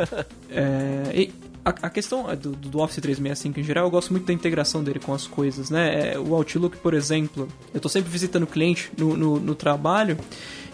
[0.51, 1.29] é,
[1.63, 4.99] a, a, questão do, do, Office 365 em geral, eu gosto muito da integração dele
[4.99, 6.13] com as coisas, né?
[6.13, 10.17] É, o Outlook, por exemplo, eu estou sempre visitando o cliente no, no, no trabalho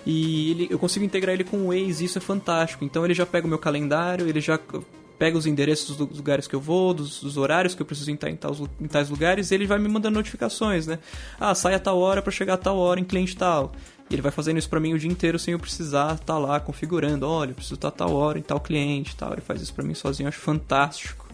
[0.06, 2.84] e ele, eu consigo integrar ele com o Waze, isso é fantástico.
[2.84, 4.60] Então ele já pega o meu calendário, ele já
[5.22, 8.28] pega os endereços dos lugares que eu vou, dos, dos horários que eu preciso estar
[8.28, 10.98] em, tais, em tais lugares, e ele vai me mandando notificações, né?
[11.40, 13.72] Ah, sai a tal hora para chegar a tal hora em cliente tal.
[14.10, 16.40] E ele vai fazendo isso para mim o dia inteiro sem eu precisar estar tá
[16.40, 17.28] lá configurando.
[17.28, 19.34] Olha, eu preciso estar a tal hora em tal cliente tal.
[19.34, 21.28] Ele faz isso para mim sozinho, eu acho fantástico.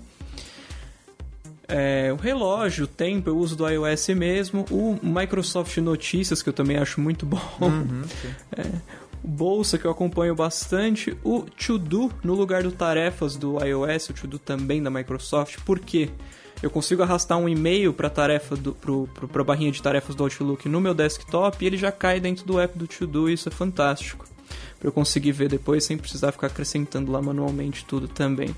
[1.66, 4.66] É, o relógio, o tempo, eu uso do iOS mesmo.
[4.70, 7.40] O Microsoft Notícias, que eu também acho muito bom.
[7.62, 8.04] Uhum,
[8.52, 8.70] é,
[9.24, 14.40] Bolsa, que eu acompanho bastante, o To-Do no lugar do Tarefas do iOS, o To-Do
[14.40, 15.58] também da Microsoft.
[15.66, 16.10] Por quê?
[16.62, 18.76] Eu consigo arrastar um e-mail para tarefa do,
[19.46, 22.78] barrinha de tarefas do Outlook no meu desktop e ele já cai dentro do app
[22.78, 24.26] do To-Do, isso é fantástico.
[24.80, 28.56] Para eu conseguir ver depois sem precisar ficar acrescentando lá manualmente tudo também.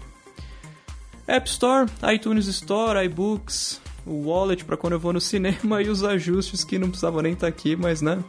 [1.27, 6.03] App Store, iTunes Store, iBooks, o Wallet para quando eu vou no cinema e os
[6.03, 8.23] ajustes que não precisavam nem estar tá aqui, mas né,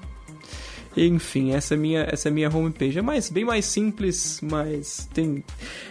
[0.97, 2.99] Enfim, essa é minha, essa é minha homepage.
[2.99, 5.45] É mais, bem mais simples, mas tem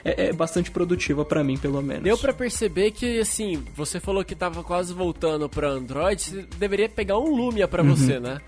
[0.03, 2.03] é, é bastante produtiva para mim, pelo menos.
[2.03, 6.89] Deu para perceber que assim, você falou que tava quase voltando para Android, você deveria
[6.89, 7.95] pegar um Lumia para uhum.
[7.95, 8.41] você, né?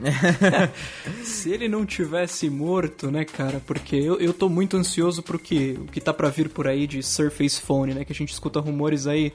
[1.22, 3.60] Se ele não tivesse morto, né, cara?
[3.66, 6.86] Porque eu, eu tô muito ansioso pro que, o que tá para vir por aí
[6.86, 8.04] de Surface Phone, né?
[8.04, 9.32] Que a gente escuta rumores aí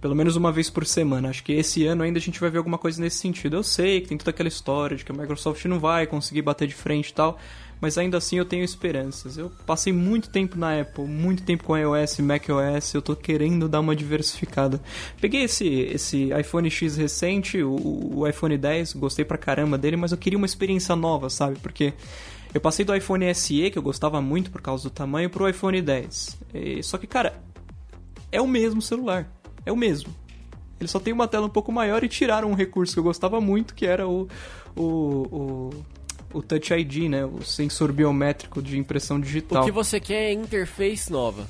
[0.00, 1.28] pelo menos uma vez por semana.
[1.28, 3.56] Acho que esse ano ainda a gente vai ver alguma coisa nesse sentido.
[3.56, 6.68] Eu sei que tem toda aquela história de que a Microsoft não vai conseguir bater
[6.68, 7.38] de frente e tal,
[7.80, 9.36] mas ainda assim eu tenho esperanças.
[9.36, 13.80] Eu passei muito tempo na Apple, muito tempo com iOS, macOS, eu tô querendo dar
[13.80, 14.80] uma diversificada.
[15.20, 20.12] Peguei esse, esse iPhone X recente, o, o iPhone 10, gostei pra caramba dele, mas
[20.12, 21.58] eu queria uma experiência nova, sabe?
[21.58, 21.92] Porque
[22.54, 25.82] eu passei do iPhone SE, que eu gostava muito por causa do tamanho, pro iPhone
[25.82, 26.38] 10.
[26.54, 27.40] E, só que, cara,
[28.30, 29.37] é o mesmo celular
[29.68, 30.14] é o mesmo.
[30.80, 33.40] Ele só tem uma tela um pouco maior e tiraram um recurso que eu gostava
[33.40, 34.28] muito, que era o,
[34.76, 35.70] o, o,
[36.34, 37.24] o Touch ID, né?
[37.24, 39.62] O sensor biométrico de impressão digital.
[39.62, 41.46] O que você quer é interface nova.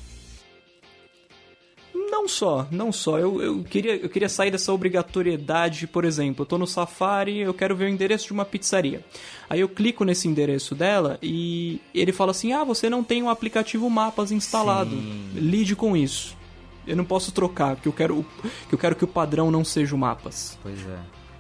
[1.94, 3.18] Não só, não só.
[3.18, 7.52] Eu, eu, queria, eu queria sair dessa obrigatoriedade, por exemplo, eu tô no Safari, eu
[7.52, 9.04] quero ver o endereço de uma pizzaria.
[9.48, 13.26] Aí eu clico nesse endereço dela e ele fala assim: ah, você não tem o
[13.26, 14.96] um aplicativo Mapas instalado.
[14.96, 15.31] Sim.
[15.35, 16.38] Lide com isso.
[16.88, 18.27] Eu não posso trocar, porque eu quero,
[18.68, 20.59] que eu quero que o padrão não seja o mapas.
[20.62, 20.98] Pois é.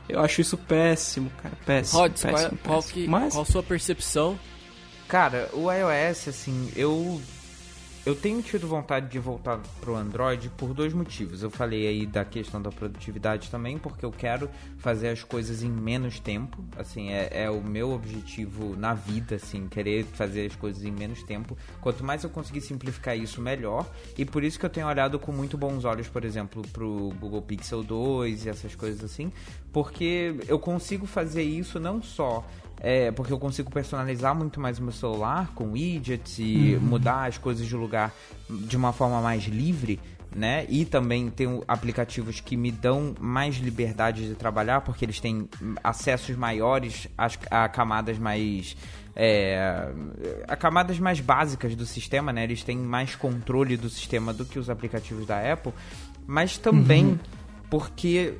[0.08, 1.56] Eu acho isso péssimo, cara.
[1.66, 2.00] Péssimo.
[2.00, 2.58] Rods, péssimo, qual, péssimo.
[2.64, 3.32] Qual, que, Mas...
[3.32, 4.38] qual a sua percepção?
[5.08, 7.20] Cara, o iOS, assim, eu
[8.08, 11.42] eu tenho tido vontade de voltar pro Android por dois motivos.
[11.42, 15.68] Eu falei aí da questão da produtividade também, porque eu quero fazer as coisas em
[15.68, 16.64] menos tempo.
[16.78, 21.22] Assim, é, é o meu objetivo na vida, assim, querer fazer as coisas em menos
[21.22, 21.54] tempo.
[21.82, 23.86] Quanto mais eu conseguir simplificar isso, melhor.
[24.16, 27.42] E por isso que eu tenho olhado com muito bons olhos, por exemplo, pro Google
[27.42, 29.30] Pixel 2 e essas coisas assim,
[29.70, 32.42] porque eu consigo fazer isso não só
[32.80, 36.80] é, porque eu consigo personalizar muito mais o meu celular com widgets e uhum.
[36.80, 38.12] mudar as coisas de lugar
[38.48, 40.00] de uma forma mais livre,
[40.34, 40.64] né?
[40.68, 45.48] E também tem aplicativos que me dão mais liberdade de trabalhar, porque eles têm
[45.82, 48.76] acessos maiores às, a camadas mais.
[49.20, 49.90] É,
[50.46, 52.44] a camadas mais básicas do sistema, né?
[52.44, 55.72] Eles têm mais controle do sistema do que os aplicativos da Apple,
[56.24, 57.18] mas também uhum.
[57.68, 58.34] porque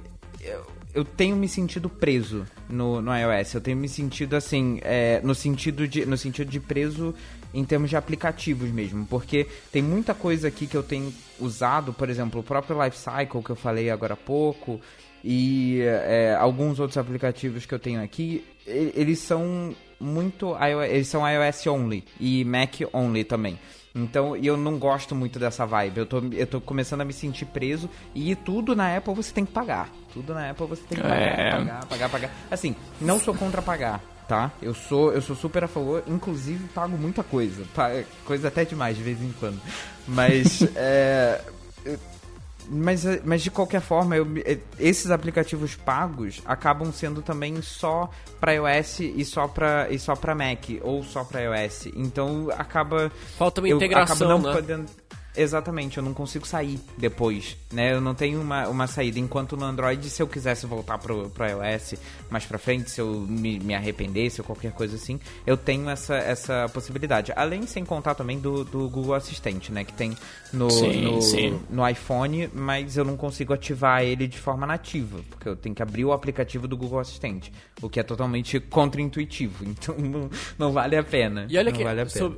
[0.95, 3.55] eu tenho me sentido preso no, no iOS.
[3.55, 7.15] Eu tenho me sentido assim, é, no, sentido de, no sentido de preso
[7.53, 9.07] em termos de aplicativos mesmo.
[9.07, 13.51] Porque tem muita coisa aqui que eu tenho usado, por exemplo, o próprio Lifecycle que
[13.51, 14.81] eu falei agora há pouco,
[15.23, 20.55] e é, alguns outros aplicativos que eu tenho aqui, eles são muito
[20.89, 23.59] eles são iOS only e Mac only também.
[24.03, 25.99] Então, eu não gosto muito dessa vibe.
[25.99, 27.91] Eu tô, eu tô começando a me sentir preso.
[28.15, 29.89] E tudo na Apple você tem que pagar.
[30.13, 31.51] Tudo na Apple você tem que pagar, é...
[31.51, 32.31] pagar, pagar, pagar.
[32.51, 34.53] Assim, não sou contra pagar, tá?
[34.63, 36.03] Eu sou, eu sou super a favor.
[36.07, 37.65] Inclusive, pago muita coisa.
[38.25, 39.61] Coisa até demais de vez em quando.
[40.07, 41.41] Mas, é
[42.71, 44.27] mas, mas de qualquer forma, eu,
[44.79, 50.35] esses aplicativos pagos acabam sendo também só para iOS e só para e só para
[50.35, 51.87] Mac ou só para iOS.
[51.95, 54.53] Então acaba falta uma integração, eu né?
[54.53, 54.87] Podendo,
[55.37, 57.93] Exatamente, eu não consigo sair depois, né?
[57.93, 59.19] Eu não tenho uma, uma saída.
[59.19, 61.95] Enquanto no Android, se eu quisesse voltar pro, pro iOS
[62.29, 66.17] mais pra frente, se eu me, me arrependesse ou qualquer coisa assim, eu tenho essa,
[66.17, 67.33] essa possibilidade.
[67.37, 69.85] Além, sem contar também do, do Google Assistente, né?
[69.85, 70.17] Que tem
[70.53, 71.61] no, sim, no, sim.
[71.71, 75.83] no iPhone, mas eu não consigo ativar ele de forma nativa, porque eu tenho que
[75.83, 80.97] abrir o aplicativo do Google Assistente, o que é totalmente contra-intuitivo, então não, não vale
[80.97, 81.47] a pena.
[81.49, 81.85] E olha não que...
[81.85, 82.37] Vale a pena.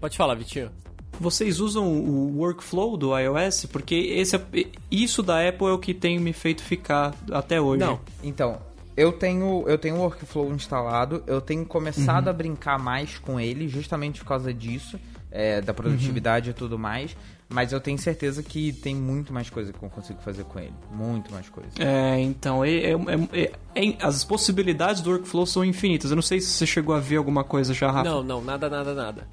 [0.00, 0.70] Pode falar, Vitinho.
[1.18, 3.66] Vocês usam o workflow do iOS?
[3.66, 4.42] Porque esse, é,
[4.90, 7.80] isso da Apple é o que tem me feito ficar até hoje.
[7.80, 8.58] Não, então,
[8.96, 12.30] eu tenho eu tenho o workflow instalado, eu tenho começado uhum.
[12.30, 14.98] a brincar mais com ele justamente por causa disso,
[15.30, 16.56] é, da produtividade uhum.
[16.56, 17.16] e tudo mais.
[17.48, 20.74] Mas eu tenho certeza que tem muito mais coisa que eu consigo fazer com ele.
[20.90, 21.70] Muito mais coisa.
[21.78, 22.94] É, então, é, é,
[23.32, 26.10] é, é as possibilidades do workflow são infinitas.
[26.10, 28.08] Eu não sei se você chegou a ver alguma coisa já, Rafa.
[28.08, 29.28] Não, não, nada, nada, nada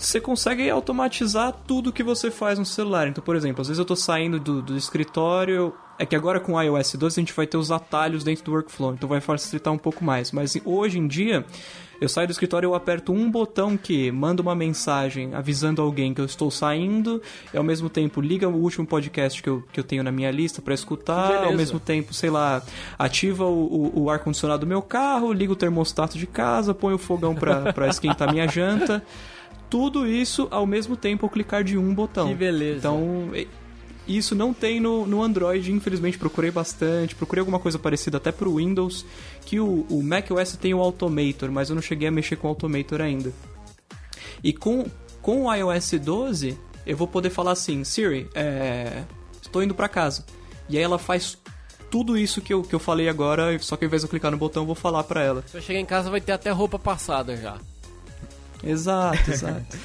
[0.00, 3.06] você consegue automatizar tudo que você faz no celular.
[3.06, 5.74] Então, por exemplo, às vezes eu estou saindo do, do escritório.
[5.98, 8.52] É que agora com o iOS 12 a gente vai ter os atalhos dentro do
[8.52, 10.32] workflow, então vai facilitar um pouco mais.
[10.32, 11.44] Mas hoje em dia,
[12.00, 16.20] eu saio do escritório eu aperto um botão que manda uma mensagem avisando alguém que
[16.22, 17.20] eu estou saindo,
[17.52, 20.30] e ao mesmo tempo liga o último podcast que eu, que eu tenho na minha
[20.30, 22.62] lista para escutar, ao mesmo tempo, sei lá,
[22.98, 26.98] ativa o, o, o ar-condicionado do meu carro, liga o termostato de casa, põe o
[26.98, 29.02] fogão para esquentar minha janta
[29.70, 32.28] tudo isso ao mesmo tempo ao clicar de um botão.
[32.28, 32.78] Que beleza.
[32.78, 33.30] Então,
[34.06, 36.18] isso não tem no, no Android, infelizmente.
[36.18, 39.06] Procurei bastante, procurei alguma coisa parecida até pro Windows,
[39.46, 42.50] que o, o macOS tem o Automator, mas eu não cheguei a mexer com o
[42.50, 43.32] Automator ainda.
[44.42, 44.86] E com,
[45.22, 49.04] com o iOS 12, eu vou poder falar assim, Siri, é,
[49.40, 50.24] estou indo para casa.
[50.68, 51.38] E aí ela faz
[51.90, 54.30] tudo isso que eu, que eu falei agora, só que ao invés de eu clicar
[54.30, 55.44] no botão, eu vou falar para ela.
[55.46, 57.58] Se eu chegar em casa, vai ter até roupa passada já.
[58.62, 59.76] Exato, exato.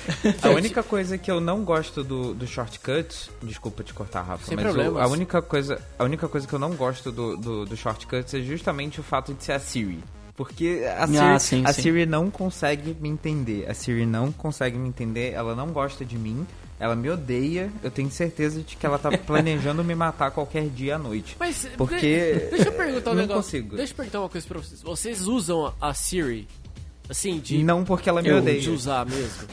[0.41, 4.55] a única coisa que eu não gosto do, do shortcuts, desculpa te cortar, Rafa, Sem
[4.55, 5.01] mas problemas.
[5.01, 8.39] a única coisa, a única coisa que eu não gosto do, do, do shortcuts é
[8.41, 10.03] justamente o fato de ser a Siri.
[10.35, 11.81] Porque a Siri, Ah, sim, a sim.
[11.83, 13.69] Siri não consegue me entender.
[13.69, 16.45] A Siri não consegue me entender, ela não gosta de mim,
[16.77, 17.71] ela me odeia.
[17.81, 21.37] Eu tenho certeza de que ela tá planejando me matar qualquer dia à noite.
[21.39, 23.43] Mas Porque de- deixa eu perguntar um não negócio.
[23.43, 23.77] consigo.
[23.77, 24.81] Deixa eu perguntar uma coisa pra vocês.
[24.81, 26.49] Vocês usam a Siri
[27.09, 28.59] assim de Não porque ela me Eu- odeia.
[28.59, 29.47] de usar mesmo?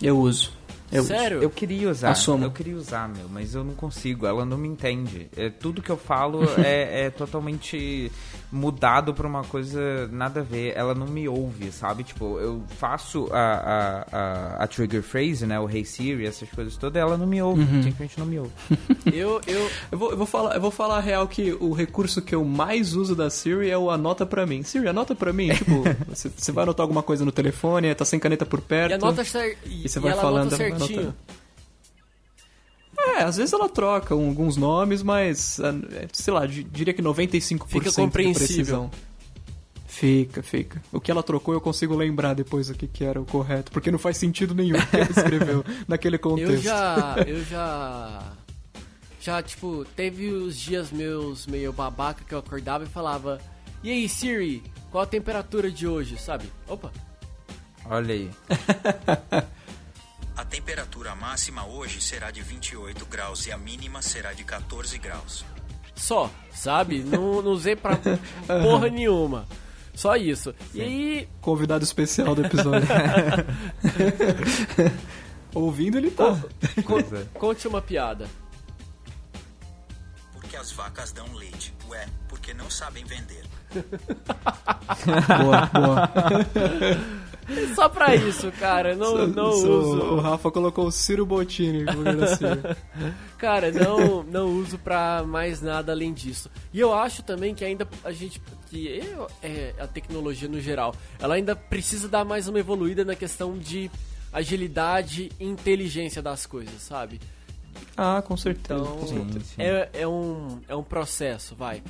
[0.00, 0.52] Eu uso.
[0.90, 1.04] Eu.
[1.04, 1.42] Sério?
[1.42, 2.44] Eu queria usar, Assumo.
[2.44, 5.28] eu queria usar, meu, mas eu não consigo, ela não me entende.
[5.36, 8.10] É, tudo que eu falo é, é totalmente
[8.52, 10.72] mudado pra uma coisa nada a ver.
[10.76, 12.04] Ela não me ouve, sabe?
[12.04, 13.38] Tipo, eu faço a,
[14.12, 15.58] a, a, a trigger phrase, né?
[15.58, 18.52] O Hey Siri, essas coisas todas, ela não me ouve, simplesmente não me ouve.
[19.12, 22.20] Eu, eu, Eu vou, eu, vou falar, eu vou falar a real que o recurso
[22.20, 24.62] que eu mais uso da Siri é o anota pra mim.
[24.64, 25.48] Siri, anota pra mim.
[25.50, 28.90] Tipo, você, você vai anotar alguma coisa no telefone, tá sem caneta por perto.
[28.90, 29.22] e anota
[29.64, 31.14] e, E você e vai ela falando, anotando.
[32.98, 36.94] É, às vezes ela troca um- alguns nomes, mas, ah, é, sei lá, di- diria
[36.94, 38.90] que 95% Fica compreensível.
[39.86, 40.82] Fica, fica.
[40.92, 43.90] O que ela trocou eu consigo lembrar depois o que, que era o correto, porque
[43.90, 46.52] não faz sentido nenhum o que ela escreveu naquele contexto.
[46.52, 47.16] Eu já.
[47.26, 48.22] Eu já.
[49.20, 53.40] Já, tipo, teve os dias meus meio babaca que eu acordava e falava:
[53.82, 56.44] E aí, Siri, qual a temperatura de hoje, sabe?
[56.68, 56.92] Opa!
[57.86, 58.30] Olha aí.
[60.36, 65.44] A temperatura máxima hoje será de 28 graus e a mínima será de 14 graus.
[65.94, 66.98] Só, sabe?
[67.02, 67.96] não, não usei pra
[68.62, 69.46] porra nenhuma.
[69.94, 70.54] Só isso.
[70.74, 72.86] E aí, Convidado especial do episódio.
[75.54, 76.38] Ouvindo ele tá.
[76.84, 78.28] con- conte uma piada.
[80.34, 81.72] Porque as vacas dão leite.
[81.88, 83.42] Ué, porque não sabem vender.
[85.42, 86.10] Boa, boa.
[87.74, 88.94] Só pra isso, cara.
[88.94, 90.02] Não, não So- uso.
[90.14, 91.84] O Rafa colocou o Ciro Bottini
[92.36, 92.76] Siri.
[93.38, 96.50] Cara, não, não uso pra mais nada além disso.
[96.72, 98.40] E eu acho também que ainda a gente.
[98.68, 99.00] que
[99.42, 103.90] é, a tecnologia no geral, ela ainda precisa dar mais uma evoluída na questão de
[104.32, 107.20] agilidade e inteligência das coisas, sabe?
[107.96, 108.80] Ah, com certeza.
[108.80, 109.40] Então, com certeza.
[109.44, 109.54] sim.
[109.62, 111.82] É, é, um, é um processo, vai.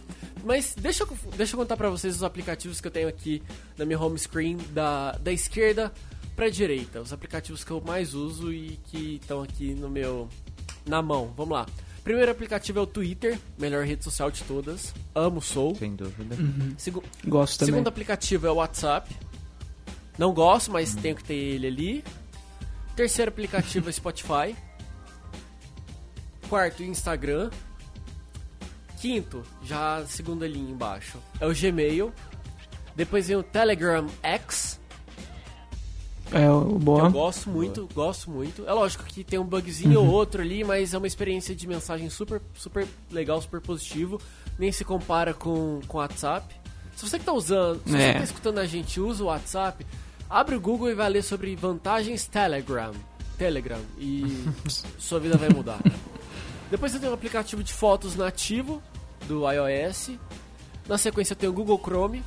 [0.44, 3.42] Mas deixa eu, deixa eu contar pra vocês os aplicativos que eu tenho aqui
[3.76, 5.92] na minha home screen, da, da esquerda
[6.36, 7.00] pra direita.
[7.00, 10.28] Os aplicativos que eu mais uso e que estão aqui no meu.
[10.86, 11.32] na mão.
[11.36, 11.66] Vamos lá.
[12.04, 14.94] Primeiro aplicativo é o Twitter, melhor rede social de todas.
[15.12, 15.74] Amo, sou.
[15.74, 16.36] Sem dúvida.
[16.78, 17.74] Segu- Gosto também.
[17.74, 19.12] Segundo aplicativo é o WhatsApp.
[20.16, 22.04] Não gosto, mas tenho que ter ele ali.
[22.94, 24.54] Terceiro aplicativo é Spotify.
[26.48, 27.50] Quarto, Instagram.
[29.00, 32.12] Quinto, já a segunda linha embaixo, é o Gmail.
[32.94, 34.80] Depois vem o Telegram X,
[36.32, 37.04] É, boa.
[37.04, 38.66] eu gosto muito, gosto muito.
[38.66, 42.08] É lógico que tem um bugzinho ou outro ali, mas é uma experiência de mensagem
[42.08, 44.18] super, super legal, super positivo.
[44.58, 46.54] Nem se compara com o WhatsApp.
[46.96, 48.12] Se você que tá usando, se você É.
[48.14, 49.86] que tá escutando a gente usa o WhatsApp,
[50.30, 52.92] abre o Google e vai ler sobre vantagens Telegram.
[53.36, 53.80] Telegram.
[53.98, 54.24] E
[54.98, 55.78] sua vida vai mudar.
[56.70, 58.82] Depois você tem um aplicativo de fotos nativo
[59.26, 60.12] do iOS.
[60.88, 62.24] Na sequência tem o Google Chrome.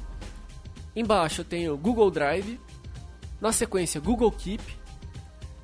[0.96, 2.60] Embaixo eu tenho o Google Drive.
[3.40, 4.64] Na sequência, Google Keep.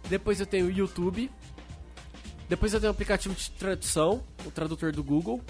[0.10, 1.30] Depois eu tenho o YouTube.
[2.48, 5.42] Depois eu tenho o aplicativo de tradução, o tradutor do Google.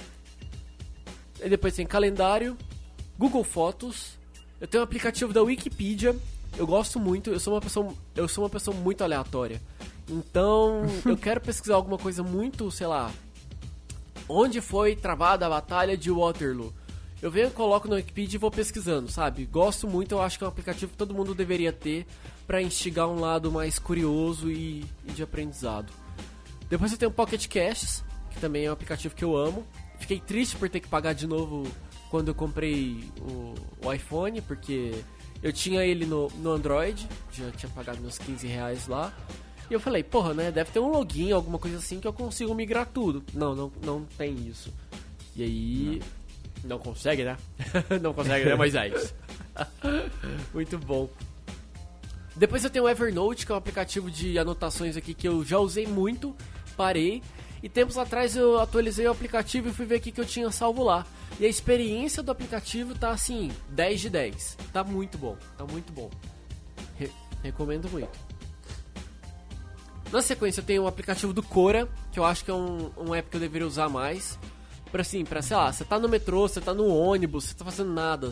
[1.44, 2.58] E depois tem calendário,
[3.18, 4.18] Google Fotos.
[4.60, 6.16] Eu tenho o aplicativo da Wikipedia.
[6.58, 9.62] Eu gosto muito, eu sou uma pessoa, eu sou uma pessoa muito aleatória.
[10.10, 13.12] Então, eu quero pesquisar alguma coisa muito, sei lá,
[14.28, 16.74] onde foi travada a batalha de Waterloo.
[17.22, 19.46] Eu venho, coloco no Wikipedia e vou pesquisando, sabe?
[19.46, 22.06] Gosto muito, eu acho que é um aplicativo que todo mundo deveria ter
[22.46, 25.91] pra instigar um lado mais curioso e, e de aprendizado.
[26.70, 29.65] Depois eu tenho o Pocket Casts, que também é um aplicativo que eu amo.
[29.98, 31.65] Fiquei triste por ter que pagar de novo
[32.10, 34.94] quando eu comprei o, o iPhone, porque
[35.41, 39.13] eu tinha ele no, no Android, já tinha pagado meus 15 reais lá.
[39.69, 40.51] E eu falei, porra, né?
[40.51, 43.23] Deve ter um login, alguma coisa assim que eu consigo migrar tudo.
[43.34, 44.71] Não, não, não tem isso.
[45.36, 46.01] E aí.
[46.63, 47.38] Não, consegue, né?
[48.01, 49.13] não consegue, né, Moisés?
[50.54, 51.10] Muito bom.
[52.35, 55.58] Depois eu tenho o Evernote, que é um aplicativo de anotações aqui que eu já
[55.58, 56.35] usei muito,
[56.75, 57.23] parei.
[57.63, 60.83] E tempos atrás eu atualizei o aplicativo e fui ver o que eu tinha salvo
[60.83, 61.06] lá.
[61.40, 64.58] E a experiência do aplicativo tá assim, 10 de 10.
[64.73, 66.12] Tá muito bom, tá muito bom.
[66.98, 67.10] Re
[67.42, 68.25] recomendo muito.
[70.12, 73.13] Na sequência eu tenho o aplicativo do Cora, que eu acho que é um, um
[73.13, 74.39] app que eu deveria usar mais.
[74.91, 77.65] Pra assim, pra sei lá, você tá no metrô, você tá no ônibus, você tá
[77.65, 78.29] fazendo nada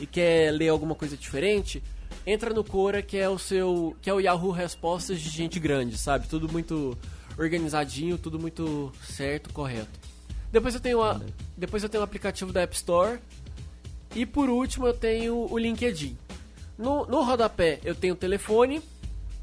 [0.00, 1.82] e quer ler alguma coisa diferente,
[2.26, 3.96] entra no Cora, que é o seu.
[4.00, 6.28] que é o Yahoo Respostas de gente grande, sabe?
[6.28, 6.96] Tudo muito
[7.36, 9.98] organizadinho, tudo muito certo, correto.
[10.50, 11.20] Depois eu tenho a,
[11.56, 13.18] depois eu tenho o aplicativo da App Store.
[14.14, 16.16] E por último eu tenho o LinkedIn.
[16.78, 18.80] No, no rodapé eu tenho o telefone,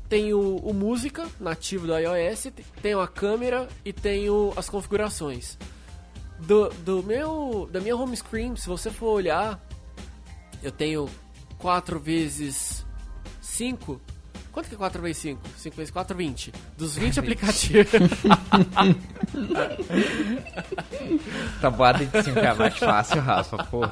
[0.09, 2.47] tenho o música nativo do iOS,
[2.81, 5.57] tenho a câmera e tenho as configurações.
[6.39, 9.59] Do, do meu da minha home screen, se você for olhar,
[10.61, 11.09] eu tenho
[11.57, 12.85] 4 vezes
[13.41, 14.01] 5
[14.55, 15.41] Quanto que é 4 vezes 5?
[15.57, 16.53] 5 vezes 4, 20.
[16.77, 17.91] Dos 20 aplicativos.
[21.59, 23.91] Tabuada de 5 é mais fácil, Rafa, porra.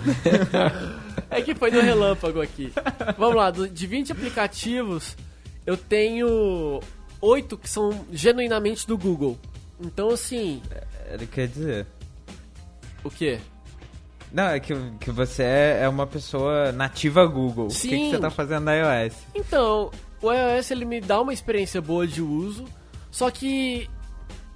[1.30, 2.72] É que foi no relâmpago aqui.
[3.18, 5.18] Vamos lá, de 20 aplicativos,
[5.66, 6.80] eu tenho
[7.22, 9.38] 8 que são genuinamente do Google.
[9.80, 10.62] Então, assim.
[11.12, 11.88] Ele quer dizer.
[13.04, 13.40] O quê?
[14.32, 17.70] Não, é que, que você é, é uma pessoa nativa Google.
[17.70, 17.88] Sim.
[17.88, 19.14] O que, que você tá fazendo na iOS?
[19.36, 19.92] Então,
[20.22, 22.66] o iOS ele me dá uma experiência boa de uso,
[23.12, 23.88] só que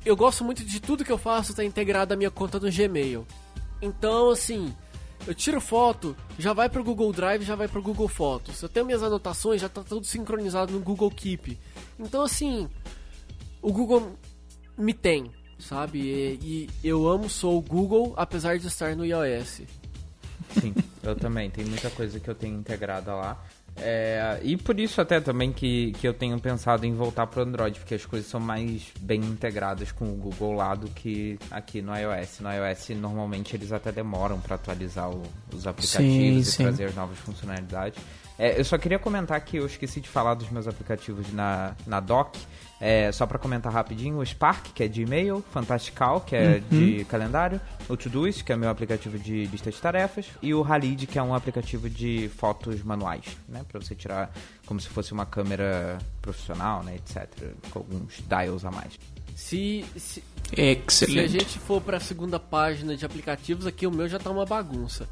[0.03, 2.71] eu gosto muito de tudo que eu faço estar tá integrado à minha conta do
[2.71, 3.27] Gmail.
[3.81, 4.73] Então, assim,
[5.27, 8.61] eu tiro foto, já vai pro Google Drive, já vai pro Google Fotos.
[8.61, 11.59] Eu tenho minhas anotações, já tá tudo sincronizado no Google Keep.
[11.99, 12.69] Então, assim,
[13.61, 14.17] o Google
[14.77, 15.99] me tem, sabe?
[15.99, 19.63] E, e eu amo sou o Google, apesar de estar no iOS.
[20.59, 20.73] Sim,
[21.03, 21.49] eu também.
[21.49, 23.43] Tem muita coisa que eu tenho integrada lá.
[23.79, 27.43] É, e por isso até também que, que eu tenho pensado em voltar para o
[27.43, 31.81] Android, porque as coisas são mais bem integradas com o Google lá do que aqui
[31.81, 32.39] no iOS.
[32.39, 35.21] No iOS normalmente eles até demoram para atualizar o,
[35.53, 36.63] os aplicativos sim, e sim.
[36.63, 38.01] trazer novas funcionalidades.
[38.39, 41.99] É, eu só queria comentar que eu esqueci de falar dos meus aplicativos na, na
[41.99, 42.35] Doc.
[42.79, 46.79] É, só para comentar rapidinho, o Spark, que é de e-mail, Fantastical, que é uhum.
[46.79, 47.59] de calendário,
[47.89, 51.23] o Todoist, que é meu aplicativo de lista de tarefas, e o Halid, que é
[51.23, 54.31] um aplicativo de fotos manuais, né, para você tirar
[54.65, 57.27] como se fosse uma câmera profissional, né, etc,
[57.71, 58.93] com alguns dials a mais.
[59.35, 61.13] Se, se, Excelente.
[61.13, 64.29] se a gente for para a segunda página de aplicativos, aqui o meu já tá
[64.29, 65.07] uma bagunça.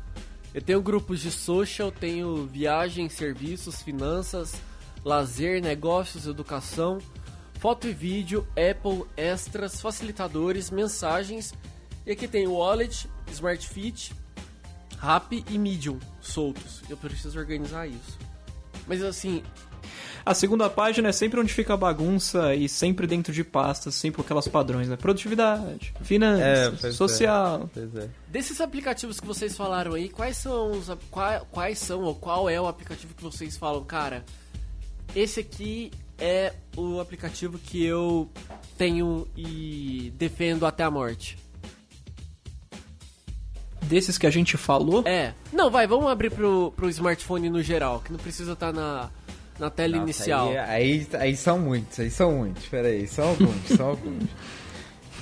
[0.53, 4.53] Eu tenho grupos de social, tenho viagem, serviços, finanças,
[5.03, 6.99] lazer, negócios, educação,
[7.65, 11.51] foto e vídeo, Apple, extras, facilitadores, mensagens.
[12.05, 14.13] E aqui tem Wallet, Smart Fit,
[14.99, 16.83] Rap e Medium soltos.
[16.87, 18.19] Eu preciso organizar isso.
[18.85, 19.41] Mas assim,
[20.23, 24.21] a segunda página é sempre onde fica a bagunça e sempre dentro de pastas, sempre
[24.21, 24.95] aquelas padrões, né?
[24.95, 27.67] Produtividade, finanças, é, social.
[27.75, 28.09] É, é.
[28.27, 32.61] Desses aplicativos que vocês falaram aí, quais são os quais, quais são ou qual é
[32.61, 34.23] o aplicativo que vocês falam, cara?
[35.15, 38.29] Esse aqui é o aplicativo que eu
[38.77, 41.37] tenho e defendo até a morte.
[43.83, 45.03] Desses que a gente falou?
[45.05, 45.33] É.
[45.53, 49.11] Não, vai, vamos abrir pro, pro smartphone no geral, que não precisa estar tá na
[49.59, 50.49] na tela Nossa, inicial.
[50.49, 52.65] Aí, aí, aí, são muitos, aí são muitos.
[52.65, 54.23] Peraí, são alguns, são alguns.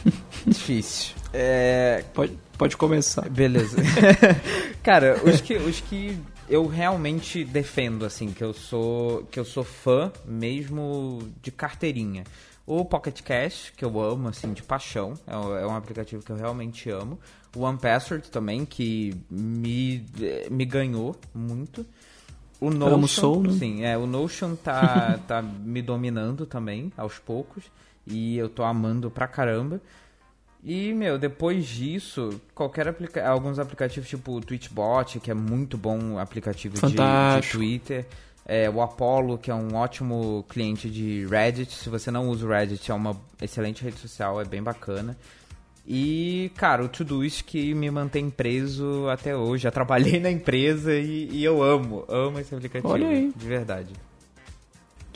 [0.45, 1.15] Difícil.
[1.31, 2.03] É...
[2.13, 3.29] Pode, pode começar.
[3.29, 3.77] Beleza.
[4.81, 6.17] Cara, os que, os que
[6.47, 12.23] eu realmente defendo, assim, que eu sou que eu sou fã mesmo de carteirinha.
[12.65, 15.13] O Pocket Cash, que eu amo, assim, de paixão.
[15.27, 17.19] É um, é um aplicativo que eu realmente amo.
[17.55, 20.05] O One Password também, que me,
[20.49, 21.85] me ganhou muito.
[22.59, 23.51] O Notion, Soul, né?
[23.59, 27.65] sim, é, o Notion tá, tá me dominando também, aos poucos,
[28.07, 29.81] e eu tô amando pra caramba.
[30.65, 36.17] E, meu, depois disso, qualquer aplica alguns aplicativos tipo o Twitchbot, que é muito bom
[36.17, 38.05] aplicativo de, de, Twitter.
[38.45, 41.73] É, o Apollo, que é um ótimo cliente de Reddit.
[41.73, 45.17] Se você não usa o Reddit, é uma excelente rede social, é bem bacana.
[45.85, 49.63] E, cara, o Todoist que me mantém preso até hoje.
[49.63, 52.93] Já trabalhei na empresa e, e, eu amo, amo esse aplicativo.
[52.93, 53.33] Olha aí.
[53.35, 53.93] De verdade.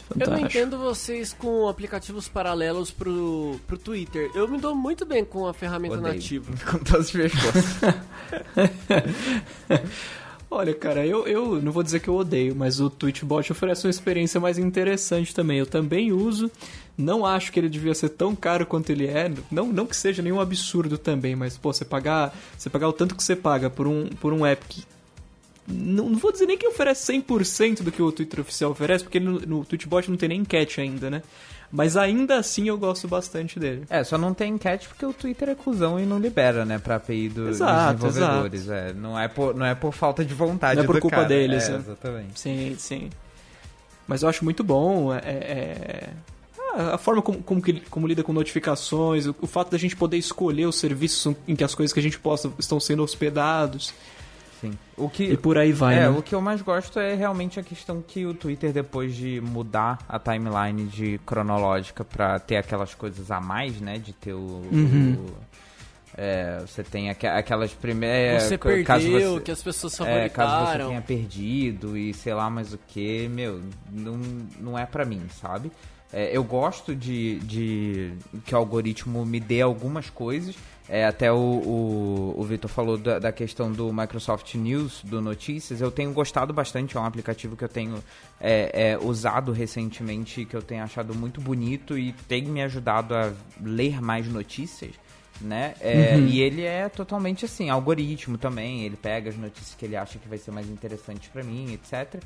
[0.07, 0.23] Fantástico.
[0.23, 4.31] Eu não entendo vocês com aplicativos paralelos pro, pro Twitter.
[4.33, 6.13] Eu me dou muito bem com a ferramenta Odeio.
[6.13, 6.49] nativa.
[6.71, 7.13] Com todas as.
[10.49, 13.91] Olha, cara, eu, eu não vou dizer que eu odeio, mas o Twitchbot oferece uma
[13.91, 15.59] experiência mais interessante também.
[15.59, 16.49] Eu também uso.
[16.97, 19.29] Não acho que ele devia ser tão caro quanto ele é.
[19.51, 23.13] Não, não que seja nenhum absurdo também, mas, pô, você pagar, você pagar o tanto
[23.13, 24.85] que você paga por um, por um app que.
[25.67, 29.19] Não, não vou dizer nem que oferece 100% do que o Twitter oficial oferece, porque
[29.19, 31.21] no, no Twitchbot não tem nem enquete ainda, né?
[31.69, 33.83] Mas ainda assim eu gosto bastante dele.
[33.89, 36.95] É, só não tem enquete porque o Twitter é cuzão e não libera, né, pra
[36.95, 38.69] API do, Exato, dos desenvolvedores.
[38.69, 41.27] É, não, é por, não é por falta de vontade Não é por culpa cara.
[41.27, 41.77] deles, É, né?
[41.79, 42.39] exatamente.
[42.39, 43.09] Sim, sim.
[44.07, 45.13] Mas eu acho muito bom.
[45.13, 46.09] É, é-
[46.73, 49.97] ah, A forma como, como, que- como lida com notificações, o, o fato da gente
[49.97, 53.93] poder escolher os serviços em que as coisas que a gente posta estão sendo hospedados
[54.61, 54.73] Sim.
[54.97, 55.95] O que, e por aí vai.
[55.95, 56.09] é, né?
[56.09, 59.99] o que eu mais gosto é realmente a questão que o Twitter, depois de mudar
[60.09, 63.97] a timeline de cronológica pra ter aquelas coisas a mais, né?
[63.99, 64.39] De ter o.
[64.71, 65.25] Uhum.
[65.27, 65.47] o-
[66.19, 68.43] é, você tem aqua- aquelas primeiras.
[68.43, 70.87] você ca- caso perdeu, você- que as pessoas É, caso você favoritaram.
[70.89, 74.17] tenha perdido e sei lá mais o que, meu, não,
[74.59, 75.71] não é pra mim, sabe?
[76.11, 78.13] É, eu gosto de, de
[78.45, 80.55] que o algoritmo me dê algumas coisas.
[80.89, 85.81] É, até o, o, o Vitor falou da, da questão do Microsoft News, do Notícias.
[85.81, 88.01] Eu tenho gostado bastante, é um aplicativo que eu tenho
[88.39, 93.33] é, é, usado recentemente, que eu tenho achado muito bonito e tem me ajudado a
[93.61, 94.91] ler mais notícias
[95.41, 95.73] né?
[95.81, 98.83] É, E ele é totalmente assim, algoritmo também.
[98.83, 102.21] Ele pega as notícias que ele acha que vai ser mais interessante pra mim, etc.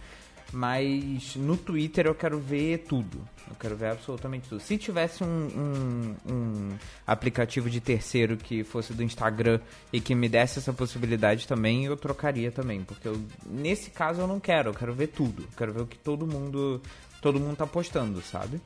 [0.51, 3.19] Mas no Twitter eu quero ver tudo.
[3.49, 4.61] Eu quero ver absolutamente tudo.
[4.61, 6.69] Se tivesse um, um, um
[7.07, 9.59] aplicativo de terceiro que fosse do Instagram
[9.91, 12.83] e que me desse essa possibilidade também, eu trocaria também.
[12.83, 15.43] Porque eu, nesse caso eu não quero, eu quero ver tudo.
[15.43, 16.81] Eu quero ver o que todo mundo.
[17.21, 18.59] Todo mundo tá postando, sabe?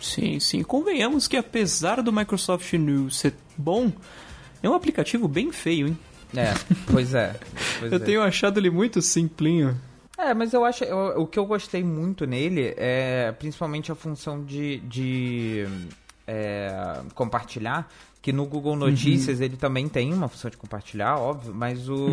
[0.00, 0.62] Sim, sim.
[0.62, 3.92] Convenhamos que apesar do Microsoft News ser bom,
[4.62, 5.98] é um aplicativo bem feio, hein?
[6.36, 6.54] É,
[6.90, 7.34] pois é.
[7.80, 8.00] Pois eu é.
[8.00, 9.80] tenho achado ele muito simplinho.
[10.22, 10.84] É, mas eu acho.
[10.84, 15.66] eu- o que eu gostei muito nele é principalmente a função de, de
[16.26, 17.88] é, compartilhar.
[18.22, 22.06] Que no Google Notícias ele também tem uma função de compartilhar, óbvio, mas o.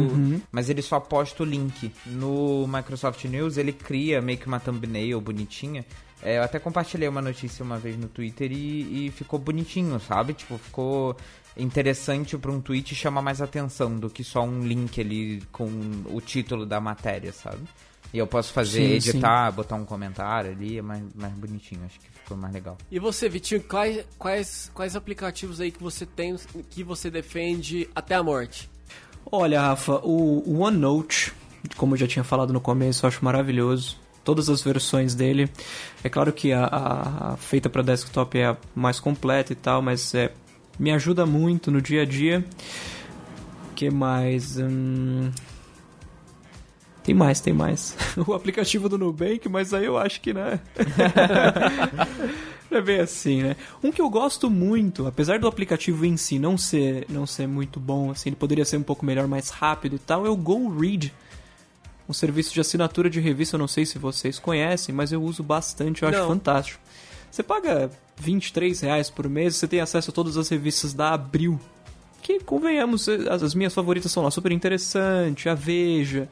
[0.50, 1.92] Mas ele só posta o link.
[2.06, 5.86] No Microsoft News ele cria meio que uma thumbnail bonitinha.
[6.24, 10.34] É, eu até compartilhei uma notícia uma vez no Twitter e, e ficou bonitinho, sabe?
[10.34, 11.14] Tipo, ficou
[11.58, 15.68] interessante para um tweet e chama mais atenção do que só um link ali com
[16.06, 17.60] o título da matéria, sabe?
[18.18, 22.00] E eu posso fazer, Sim, editar, botar um comentário ali, é mais, mais bonitinho, acho
[22.00, 22.76] que ficou mais legal.
[22.92, 26.36] E você, Vitinho, quais, quais, quais aplicativos aí que você tem
[26.70, 28.68] que você defende até a morte?
[29.32, 31.32] Olha, Rafa, o o OneNote,
[31.76, 33.98] como eu já tinha falado no começo, eu acho maravilhoso.
[34.24, 35.48] Todas as versões dele.
[36.04, 39.80] É claro que a, a- a feita para desktop é a mais completa e tal,
[39.82, 40.32] mas é,
[40.80, 42.44] me ajuda muito no dia a dia.
[43.76, 44.58] que mais?
[44.58, 45.30] Hum,
[47.08, 47.96] Tem mais, tem mais.
[48.28, 50.60] O aplicativo do Nubank, mas aí eu acho que, né?
[52.70, 53.56] É bem assim, né?
[53.82, 57.80] Um que eu gosto muito, apesar do aplicativo em si não ser, não ser muito
[57.80, 61.14] bom, assim, ele poderia ser um pouco melhor, mais rápido e tal, é o GoRead.
[62.10, 65.42] Um serviço de assinatura de revista, eu não sei se vocês conhecem, mas eu uso
[65.42, 66.28] bastante, eu acho Não.
[66.28, 66.82] fantástico.
[67.32, 71.58] Você paga 23 reais por mês, você tem acesso a todas as revistas da Abril.
[72.22, 76.28] Que, convenhamos, as, as minhas favoritas são lá, Super Interessante, A Veja,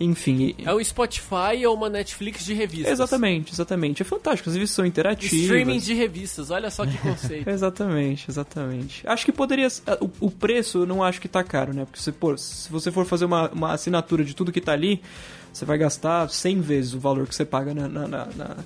[0.00, 0.54] enfim.
[0.64, 2.92] É o Spotify ou uma Netflix de revistas?
[2.92, 4.00] Exatamente, exatamente.
[4.02, 5.32] É fantástico, as revistas são interativas.
[5.32, 7.48] Streaming de revistas, olha só que conceito.
[7.50, 9.06] Exatamente, exatamente.
[9.06, 9.68] Acho que poderia.
[10.00, 11.84] O, o preço eu não acho que tá caro, né?
[11.84, 15.02] Porque se, pô, se você for fazer uma, uma assinatura de tudo que tá ali,
[15.52, 18.56] você vai gastar 100 vezes o valor que você paga na, na- na- na-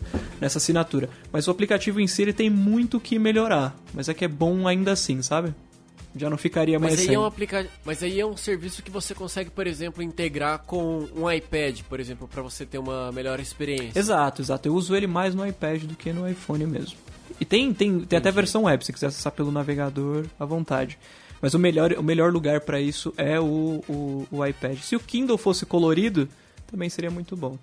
[0.41, 1.09] nessa assinatura.
[1.33, 3.75] Mas o aplicativo em si ele tem muito que melhorar.
[3.93, 5.55] Mas é que é bom ainda assim, sabe?
[6.17, 7.15] Já não ficaria mais Mas aí, sem.
[7.15, 7.67] é um aplica...
[7.85, 11.99] Mas aí é um serviço que você consegue, por exemplo, integrar com um iPad, por
[11.99, 13.99] exemplo, para você ter uma melhor experiência.
[13.99, 14.69] Exato, exato.
[14.69, 16.97] Eu uso ele mais no iPad do que no iPhone mesmo.
[17.41, 20.99] E tem, tem, tem até versão web, se quiser acessar pelo navegador à vontade.
[21.43, 24.79] Mas o melhor, o melhor lugar para isso é o, o, o iPad.
[24.79, 26.29] Se o Kindle fosse colorido,
[26.71, 27.59] também seria muito bom.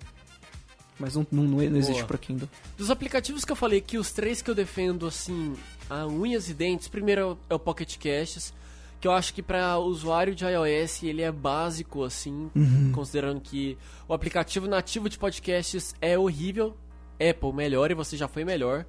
[0.98, 2.06] Mas não, não, não existe Boa.
[2.06, 2.48] para Kindle.
[2.76, 5.54] Dos aplicativos que eu falei que os três que eu defendo, assim,
[5.88, 8.52] a unhas e dentes, primeiro é o Pocket Casts,
[9.00, 12.50] que eu acho que para usuário de iOS ele é básico, assim,
[12.94, 13.76] considerando que
[14.06, 16.76] o aplicativo nativo de podcasts é horrível.
[17.18, 18.84] Apple melhor e você já foi melhor.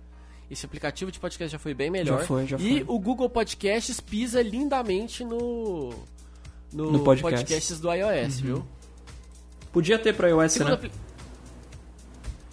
[0.50, 2.20] Esse aplicativo de podcast já foi bem melhor.
[2.20, 2.96] Já foi, já e foi.
[2.96, 5.92] o Google Podcasts pisa lindamente no
[6.72, 7.44] no, No podcast.
[7.46, 8.66] podcasts do iOS, viu?
[9.72, 10.92] Podia ter para iOS, Segundo né?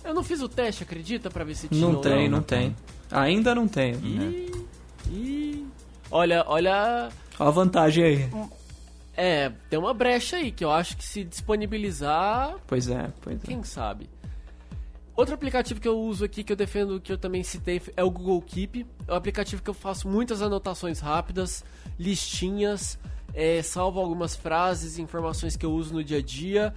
[0.04, 2.38] Eu não fiz o teste, acredita, pra ver se tinha Não ou tem, não.
[2.38, 2.74] não tem.
[3.10, 3.94] Ainda não tem.
[3.94, 4.50] Ih,
[5.10, 5.66] ih.
[6.10, 7.08] Olha, olha.
[7.38, 8.30] Olha a vantagem aí.
[9.16, 13.46] É, tem uma brecha aí que eu acho que se disponibilizar, Pois é, pois é.
[13.46, 14.08] quem sabe.
[15.16, 18.10] Outro aplicativo que eu uso aqui, que eu defendo, que eu também citei, é o
[18.10, 18.86] Google Keep.
[19.06, 21.62] É um aplicativo que eu faço muitas anotações rápidas,
[21.98, 22.98] listinhas,
[23.34, 26.72] é, salvo algumas frases e informações que eu uso no dia a dia.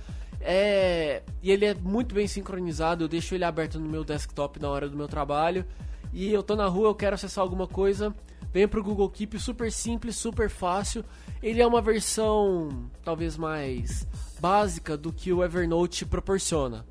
[0.46, 4.70] É, e ele é muito bem sincronizado, eu deixo ele aberto no meu desktop na
[4.70, 5.66] hora do meu trabalho.
[6.12, 8.14] e eu tô na rua, eu quero acessar alguma coisa,
[8.52, 11.04] venho pro Google Keep, super simples, super fácil.
[11.42, 14.06] Ele é uma versão talvez mais
[14.40, 16.86] básica do que o Evernote proporciona.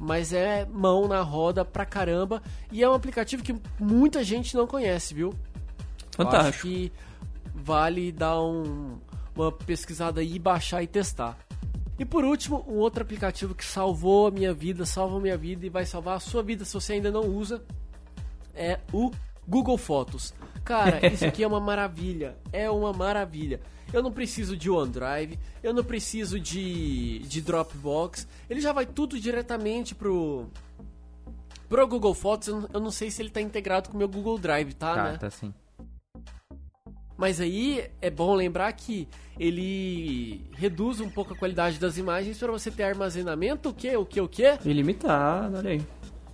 [0.00, 2.42] Mas é mão na roda pra caramba
[2.72, 5.32] e é um aplicativo que muita gente não conhece, viu?
[6.18, 6.48] Eu Fantástico.
[6.48, 6.92] acho que
[7.54, 8.98] vale dar um,
[9.36, 11.38] uma pesquisada aí, baixar e testar.
[11.98, 15.64] E por último, um outro aplicativo que salvou a minha vida, salva a minha vida
[15.64, 17.64] e vai salvar a sua vida se você ainda não usa,
[18.54, 19.10] é o
[19.46, 20.34] Google Fotos.
[20.64, 23.60] Cara, isso aqui é uma maravilha, é uma maravilha.
[23.92, 29.20] Eu não preciso de OneDrive, eu não preciso de, de Dropbox, ele já vai tudo
[29.20, 30.48] diretamente pro
[31.68, 32.48] pro Google Fotos.
[32.48, 35.18] Eu não, sei se ele tá integrado com o meu Google Drive, tá, Tá, né?
[35.18, 35.52] tá sim.
[37.24, 39.08] Mas aí é bom lembrar que
[39.40, 44.04] ele reduz um pouco a qualidade das imagens para você ter armazenamento, o que, o
[44.04, 44.58] que, o que?
[44.62, 45.82] Ilimitado, olha aí.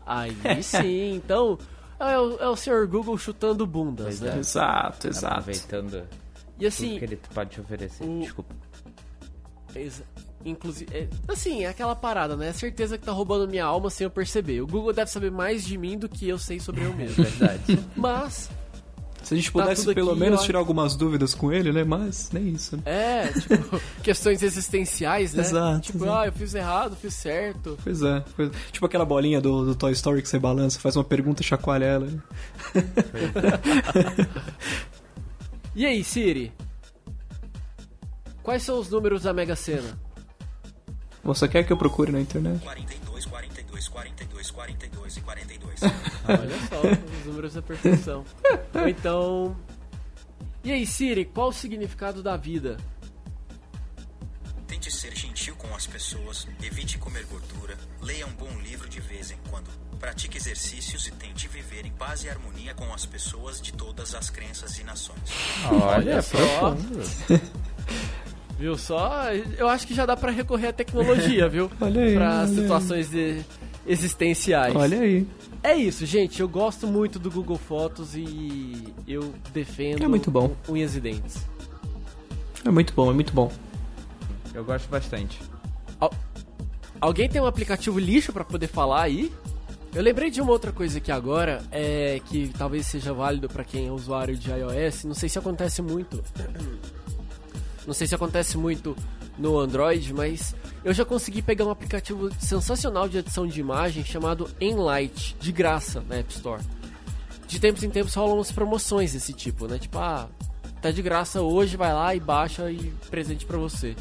[0.04, 1.56] Aí sim, então
[2.00, 4.34] é o, é o senhor Google chutando bundas, Pois né?
[4.34, 4.38] é.
[4.40, 5.34] Exato, exato.
[5.38, 8.02] Aproveitando E tudo assim, que ele pode te oferecer.
[8.04, 8.52] o- Desculpa.
[9.76, 10.02] exa-
[10.44, 12.52] inclusive, é, assim, é aquela parada, né?
[12.52, 14.60] Certeza que tá roubando minha alma sem eu perceber.
[14.60, 17.14] O Google deve saber mais de mim do que eu sei sobre eu mesmo.
[17.22, 17.78] Verdade.
[17.94, 18.50] Mas
[19.22, 20.44] Se a gente Tá pudesse pelo aqui, menos ó.
[20.44, 21.84] tirar algumas dúvidas com ele, né?
[21.84, 22.76] Mas nem isso.
[22.76, 22.82] né?
[22.86, 25.42] é, tipo, questões existenciais, né?
[25.42, 26.18] Exato, Tipo, exato.
[26.18, 27.78] ah, eu fiz errado, fiz certo.
[27.84, 31.04] Pois é, pois- tipo aquela bolinha do, do Toy Story que você balança, faz uma
[31.04, 32.06] pergunta e chacoalha ela.
[32.06, 32.18] né?
[35.74, 36.52] E aí, Siri?
[38.42, 39.96] Quais são os números da Mega Sena?
[41.22, 42.60] Você quer que eu procure na internet?
[42.62, 45.80] 42, 42, 42, 42 e 42.
[46.28, 46.80] Olha só,
[47.18, 48.24] os números da perfeição.
[48.72, 49.56] Ou então.
[50.62, 52.76] E aí, Siri, qual o significado da vida?
[54.66, 59.32] Tente ser gentil com as pessoas, evite comer gordura, leia um bom livro de vez
[59.32, 59.68] em quando,
[59.98, 64.30] pratique exercícios e tente viver em paz e harmonia com as pessoas de todas as
[64.30, 65.18] crenças e nações.
[65.70, 66.36] Olha, só.
[66.70, 67.00] profundo.
[68.58, 69.32] Viu só?
[69.58, 71.70] Eu acho que já dá pra recorrer à tecnologia, viu?
[71.80, 72.54] Olha aí, Pra olha aí.
[72.54, 73.42] situações de-
[73.92, 74.74] existenciais.
[74.74, 75.26] Olha aí.
[75.62, 76.40] É isso, gente.
[76.40, 80.54] Eu gosto muito do Google Fotos e eu defendo É muito bom.
[80.68, 81.38] unhas e dentes.
[82.64, 83.50] É muito bom, é muito bom.
[84.54, 85.38] Eu gosto bastante.
[86.00, 86.12] Al-
[87.00, 89.32] Alguém tem um aplicativo lixo pra poder falar aí?
[89.94, 93.88] Eu lembrei de uma outra coisa aqui agora, é que talvez seja válido pra quem
[93.88, 95.04] é usuário de iOS.
[95.04, 96.22] Não sei se acontece muito.
[97.86, 98.94] Não sei se acontece muito
[99.38, 100.54] no Android, mas
[100.84, 106.02] eu já consegui pegar um aplicativo sensacional de edição de imagem chamado Enlight, de graça
[106.08, 106.62] na App Store.
[107.46, 109.78] De tempos em tempos rolam umas promoções desse tipo, né?
[109.78, 110.28] Tipo, ah,
[110.80, 113.94] tá de graça hoje, vai lá e baixa e presente pra você.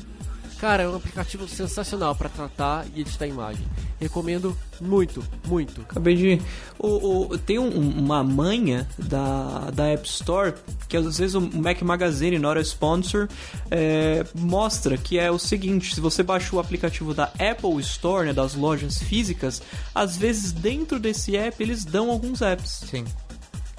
[0.59, 3.65] Cara, é um aplicativo sensacional pra tratar e editar imagem.
[3.97, 5.81] Recomendo muito, muito.
[5.81, 6.41] Acabei de.
[6.77, 10.53] O, o- tem um- uma manha da, da App Store
[10.89, 13.29] que às vezes o Mac Magazine, not a sponsor,
[13.71, 18.33] é, mostra que é o seguinte: se você baixou o aplicativo da Apple Store, né,
[18.33, 19.61] das lojas físicas,
[19.95, 22.83] às vezes dentro desse app eles dão alguns apps.
[22.89, 23.05] Sim.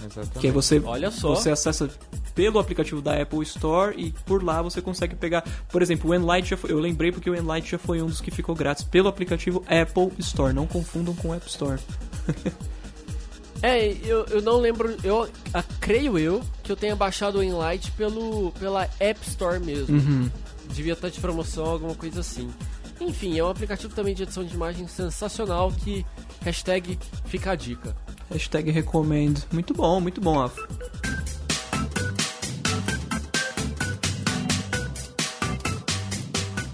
[0.04, 0.38] Exatamente.
[0.38, 1.34] Que aí você, Olha só.
[1.34, 1.88] você acessa
[2.34, 5.42] pelo aplicativo da Apple Store e por lá você consegue pegar.
[5.68, 8.20] Por exemplo, o Enlight já foi, eu lembrei porque o Enlight já foi um dos
[8.20, 10.52] que ficou grátis pelo aplicativo Apple Store.
[10.52, 11.80] Não confundam com App Store.
[13.62, 17.90] É, eu, eu não lembro, eu ah, creio eu que eu tenha baixado o Enlight
[17.90, 19.98] pelo, pela App Store mesmo.
[19.98, 20.30] Uhum.
[20.72, 22.50] Devia estar de promoção, alguma coisa assim.
[23.00, 26.06] Enfim, é um aplicativo também de edição de imagem sensacional que
[26.42, 27.94] hashtag fica a dica.
[28.30, 29.42] Hashtag recomendo.
[29.52, 30.66] Muito bom, muito bom, Afro.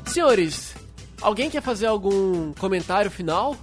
[0.06, 0.74] Senhores,
[1.20, 3.56] alguém quer fazer algum comentário final?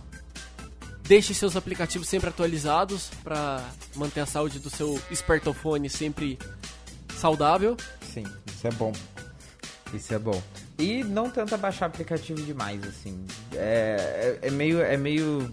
[1.04, 3.64] Deixe seus aplicativos sempre atualizados para
[3.96, 6.40] manter a saúde do seu smartphone sempre
[7.18, 7.76] saudável.
[8.14, 8.94] Sim, isso é bom.
[9.94, 10.42] Isso é bom.
[10.78, 13.26] E não tenta baixar aplicativo demais, assim.
[13.54, 14.82] É, é, é meio.
[14.82, 15.52] É meio.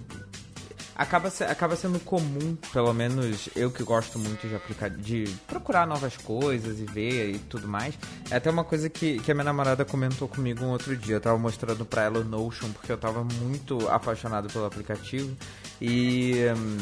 [1.00, 6.14] Acaba, acaba sendo comum, pelo menos eu que gosto muito de aplicar, de procurar novas
[6.14, 7.98] coisas e ver e tudo mais.
[8.30, 11.16] É até uma coisa que, que a minha namorada comentou comigo um outro dia.
[11.16, 15.34] Eu tava mostrando pra ela o Notion, porque eu tava muito apaixonado pelo aplicativo.
[15.80, 16.78] E, hum,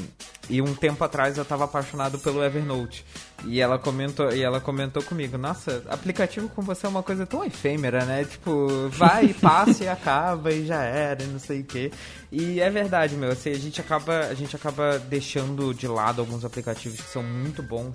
[0.50, 3.04] e um tempo atrás eu tava apaixonado pelo Evernote.
[3.44, 7.44] E ela comentou, e ela comentou comigo, nossa, aplicativo com você é uma coisa tão
[7.44, 8.24] efêmera, né?
[8.24, 11.92] Tipo, vai, passa e acaba e já era, e não sei o quê.
[12.32, 16.44] E é verdade, meu, assim, a gente acaba, a gente acaba deixando de lado alguns
[16.44, 17.94] aplicativos que são muito bons.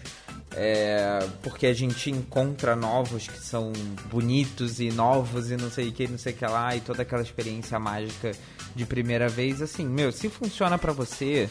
[0.55, 3.73] é, porque a gente encontra novos que são
[4.05, 7.01] bonitos e novos e não sei o que, não sei o que lá, e toda
[7.01, 8.31] aquela experiência mágica
[8.75, 11.49] de primeira vez, assim, meu, se funciona pra você,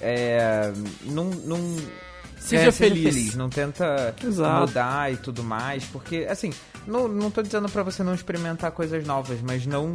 [0.00, 0.72] é,
[1.04, 1.76] não, não
[2.42, 3.34] Seja, é, feliz.
[3.36, 4.66] Não tenta Exato.
[4.66, 6.52] mudar e tudo mais, porque, assim,
[6.86, 9.92] não, não tô dizendo pra você não experimentar coisas novas, mas não,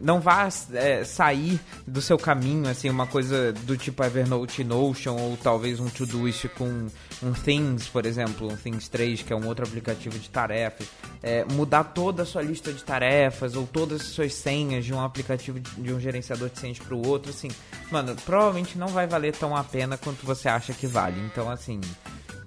[0.00, 5.36] não vá é, sair do seu caminho, assim, uma coisa do tipo Evernote Notion, ou
[5.36, 6.88] talvez um Todoist com
[7.22, 10.88] um Things, por exemplo, um Things 3, que é um outro aplicativo de tarefas.
[11.22, 15.00] É, mudar toda a sua lista de tarefas, ou todas as suas senhas de um
[15.00, 17.48] aplicativo, de, de um gerenciador de senhas pro outro, assim,
[17.90, 21.20] mano, provavelmente não vai valer tão a pena quanto você acha que vale.
[21.20, 21.75] Então, assim,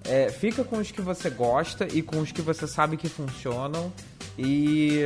[0.03, 3.91] é, fica com os que você gosta e com os que você sabe que funcionam
[4.37, 5.01] e,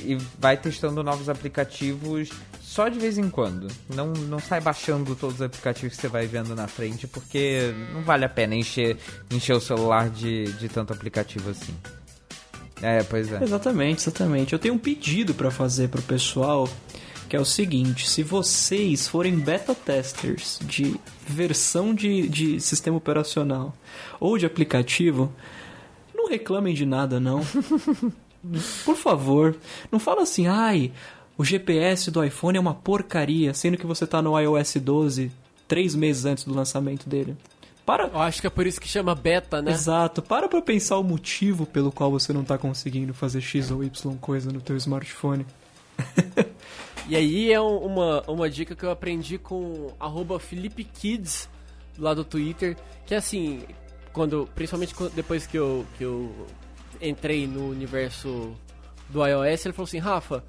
[0.00, 3.66] e vai testando novos aplicativos só de vez em quando.
[3.94, 8.02] Não, não sai baixando todos os aplicativos que você vai vendo na frente, porque não
[8.02, 8.96] vale a pena encher,
[9.30, 11.74] encher o celular de, de tanto aplicativo assim.
[12.80, 13.42] É, pois é.
[13.42, 14.52] Exatamente, exatamente.
[14.52, 16.68] Eu tenho um pedido pra fazer pro pessoal,
[17.30, 23.72] que é o seguinte: se vocês forem beta testers de versão de, de sistema operacional
[24.18, 25.32] ou de aplicativo,
[26.12, 27.40] não reclamem de nada, não.
[28.84, 29.56] Por favor,
[29.92, 30.92] não fala assim, ai,
[31.38, 35.30] o GPS do iPhone é uma porcaria, sendo que você tá no iOS 12
[35.68, 37.36] três meses antes do lançamento dele.
[37.86, 39.70] Para, Eu acho que é por isso que chama beta, né?
[39.70, 40.20] Exato.
[40.20, 44.16] Para pra pensar o motivo pelo qual você não tá conseguindo fazer X ou Y
[44.16, 45.46] coisa no teu smartphone.
[47.08, 51.48] E aí é um- uma, uma dica que eu aprendi com arroba Felipe Kids
[51.98, 52.76] lá do Twitter,
[53.06, 53.62] que assim,
[54.12, 56.46] quando, principalmente depois que eu, que eu
[57.00, 58.54] entrei no universo
[59.08, 60.44] do iOS, ele falou assim, Rafa,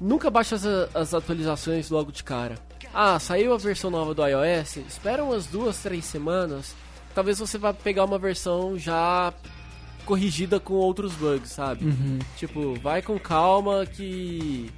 [0.00, 0.64] nunca baixa as,
[0.94, 2.56] as atualizações logo de cara.
[2.92, 6.74] Ah, saiu a versão nova do iOS, espera umas duas, três semanas,
[7.14, 9.32] talvez você vá pegar uma versão já
[10.04, 11.84] corrigida com outros bugs, sabe?
[12.36, 14.68] Tipo, vai com calma que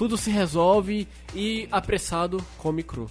[0.00, 3.06] tudo se resolve e apressado come cru.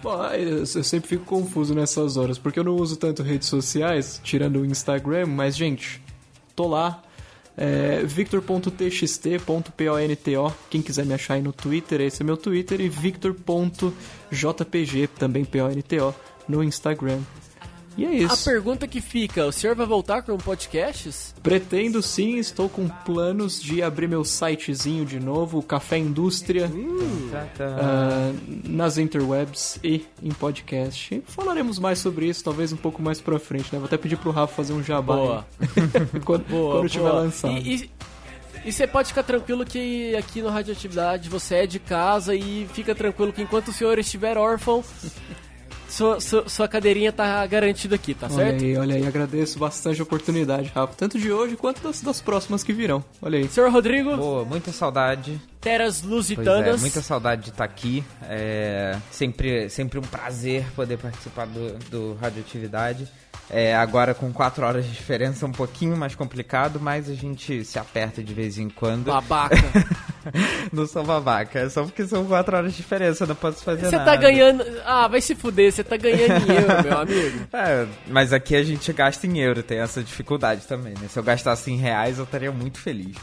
[0.04, 0.10] Eu
[0.58, 4.66] eu sempre fico confuso nessas horas, porque eu não uso tanto redes sociais, tirando o
[4.66, 5.98] Instagram, mas, gente,
[6.54, 7.02] tô lá.
[7.56, 9.72] É, victor.txt.ponto,
[10.68, 13.46] quem quiser me achar aí no Twitter, esse é meu Twitter, e victor.jpg,
[15.06, 16.14] também ponto,
[16.48, 17.20] no Instagram.
[17.96, 18.44] E é A isso.
[18.44, 21.32] pergunta que fica, o senhor vai voltar com podcasts?
[21.40, 26.68] Pretendo sim, estou com planos de abrir meu sitezinho de novo, o Café Indústria,
[27.30, 27.76] Tá, tá.
[27.80, 28.32] ah,
[28.64, 31.22] nas interwebs e em podcast.
[31.28, 33.78] Falaremos mais sobre isso, talvez um pouco mais pra frente, né?
[33.78, 35.46] Vou até pedir pro Rafa fazer um jabá Boa.
[36.24, 37.22] quando, Boa, quando tiver boa.
[37.22, 37.56] lançado.
[37.58, 37.90] E, e-
[38.66, 42.94] e você pode ficar tranquilo que aqui no Radioatividade você é de casa e fica
[42.94, 44.82] tranquilo que enquanto o senhor estiver órfão,
[45.94, 48.64] sua, sua, sua cadeirinha tá garantida aqui, tá Olha certo?
[48.64, 52.64] aí, olha aí, agradeço bastante a oportunidade, Rafa, tanto de hoje quanto das, das próximas
[52.64, 53.04] que virão.
[53.22, 53.48] Olha aí.
[53.48, 55.40] Senhor Rodrigo, Boa, muita saudade.
[55.60, 56.78] Teras Pois Lusitanas.
[56.78, 58.04] é, muita saudade de estar aqui.
[58.22, 63.08] É sempre, sempre um prazer poder participar do, do Radioatividade.
[63.48, 67.64] É, agora com quatro horas de diferença é um pouquinho mais complicado, mas a gente
[67.64, 69.06] se aperta de vez em quando.
[69.06, 69.56] Babaca.
[70.72, 73.86] Não sou babaca, é só porque são quatro horas de diferença, eu não posso fazer
[73.86, 74.10] Você nada.
[74.10, 74.64] tá ganhando.
[74.84, 77.38] Ah, vai se fuder, você tá ganhando em euro, meu amigo.
[77.54, 81.08] É, mas aqui a gente gasta em euro, tem essa dificuldade também, né?
[81.08, 83.16] Se eu gastasse em reais, eu estaria muito feliz.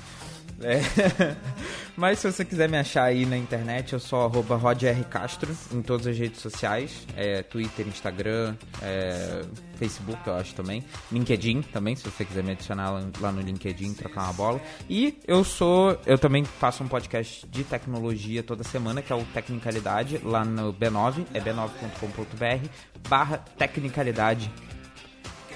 [0.63, 1.35] É.
[1.95, 6.07] Mas se você quiser me achar aí na internet, eu sou arroba rodrcastro em todas
[6.07, 7.05] as redes sociais.
[7.15, 9.41] É, Twitter, Instagram, é,
[9.75, 10.83] Facebook, eu acho também.
[11.11, 14.61] LinkedIn também, se você quiser me adicionar lá no LinkedIn, trocar uma bola.
[14.89, 19.23] E eu sou, eu também faço um podcast de tecnologia toda semana, que é o
[19.25, 22.67] Tecnicalidade, lá no B9, é b9.com.br,
[23.07, 24.51] barra Tecnicalidade.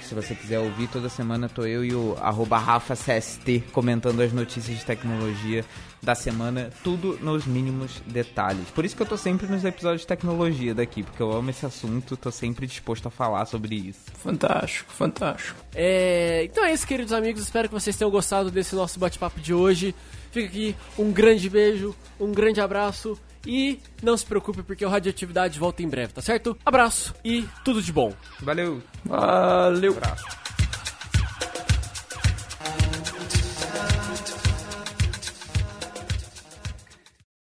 [0.06, 0.88] Se você quiser ouvir.
[0.88, 5.66] Toda semana tô eu e o arroba RafaCST comentando as notícias de tecnologia
[6.02, 8.70] da semana, tudo nos mínimos detalhes.
[8.70, 11.66] Por isso que eu tô sempre nos episódios de tecnologia daqui, porque eu amo esse
[11.66, 14.00] assunto, tô sempre disposto a falar sobre isso.
[14.24, 15.60] Fantástico, fantástico.
[15.74, 17.42] É, então é isso, queridos amigos.
[17.42, 19.96] Espero que vocês tenham gostado desse nosso bate-papo de hoje.
[20.36, 23.18] Fica aqui um grande beijo, um grande abraço
[23.48, 26.58] e não se preocupe porque o Radioatividade volta em breve, tá certo?
[26.66, 28.14] Abraço e tudo de bom.
[28.42, 28.84] Valeu!
[29.06, 29.94] Valeu!
[29.94, 30.26] Abraço.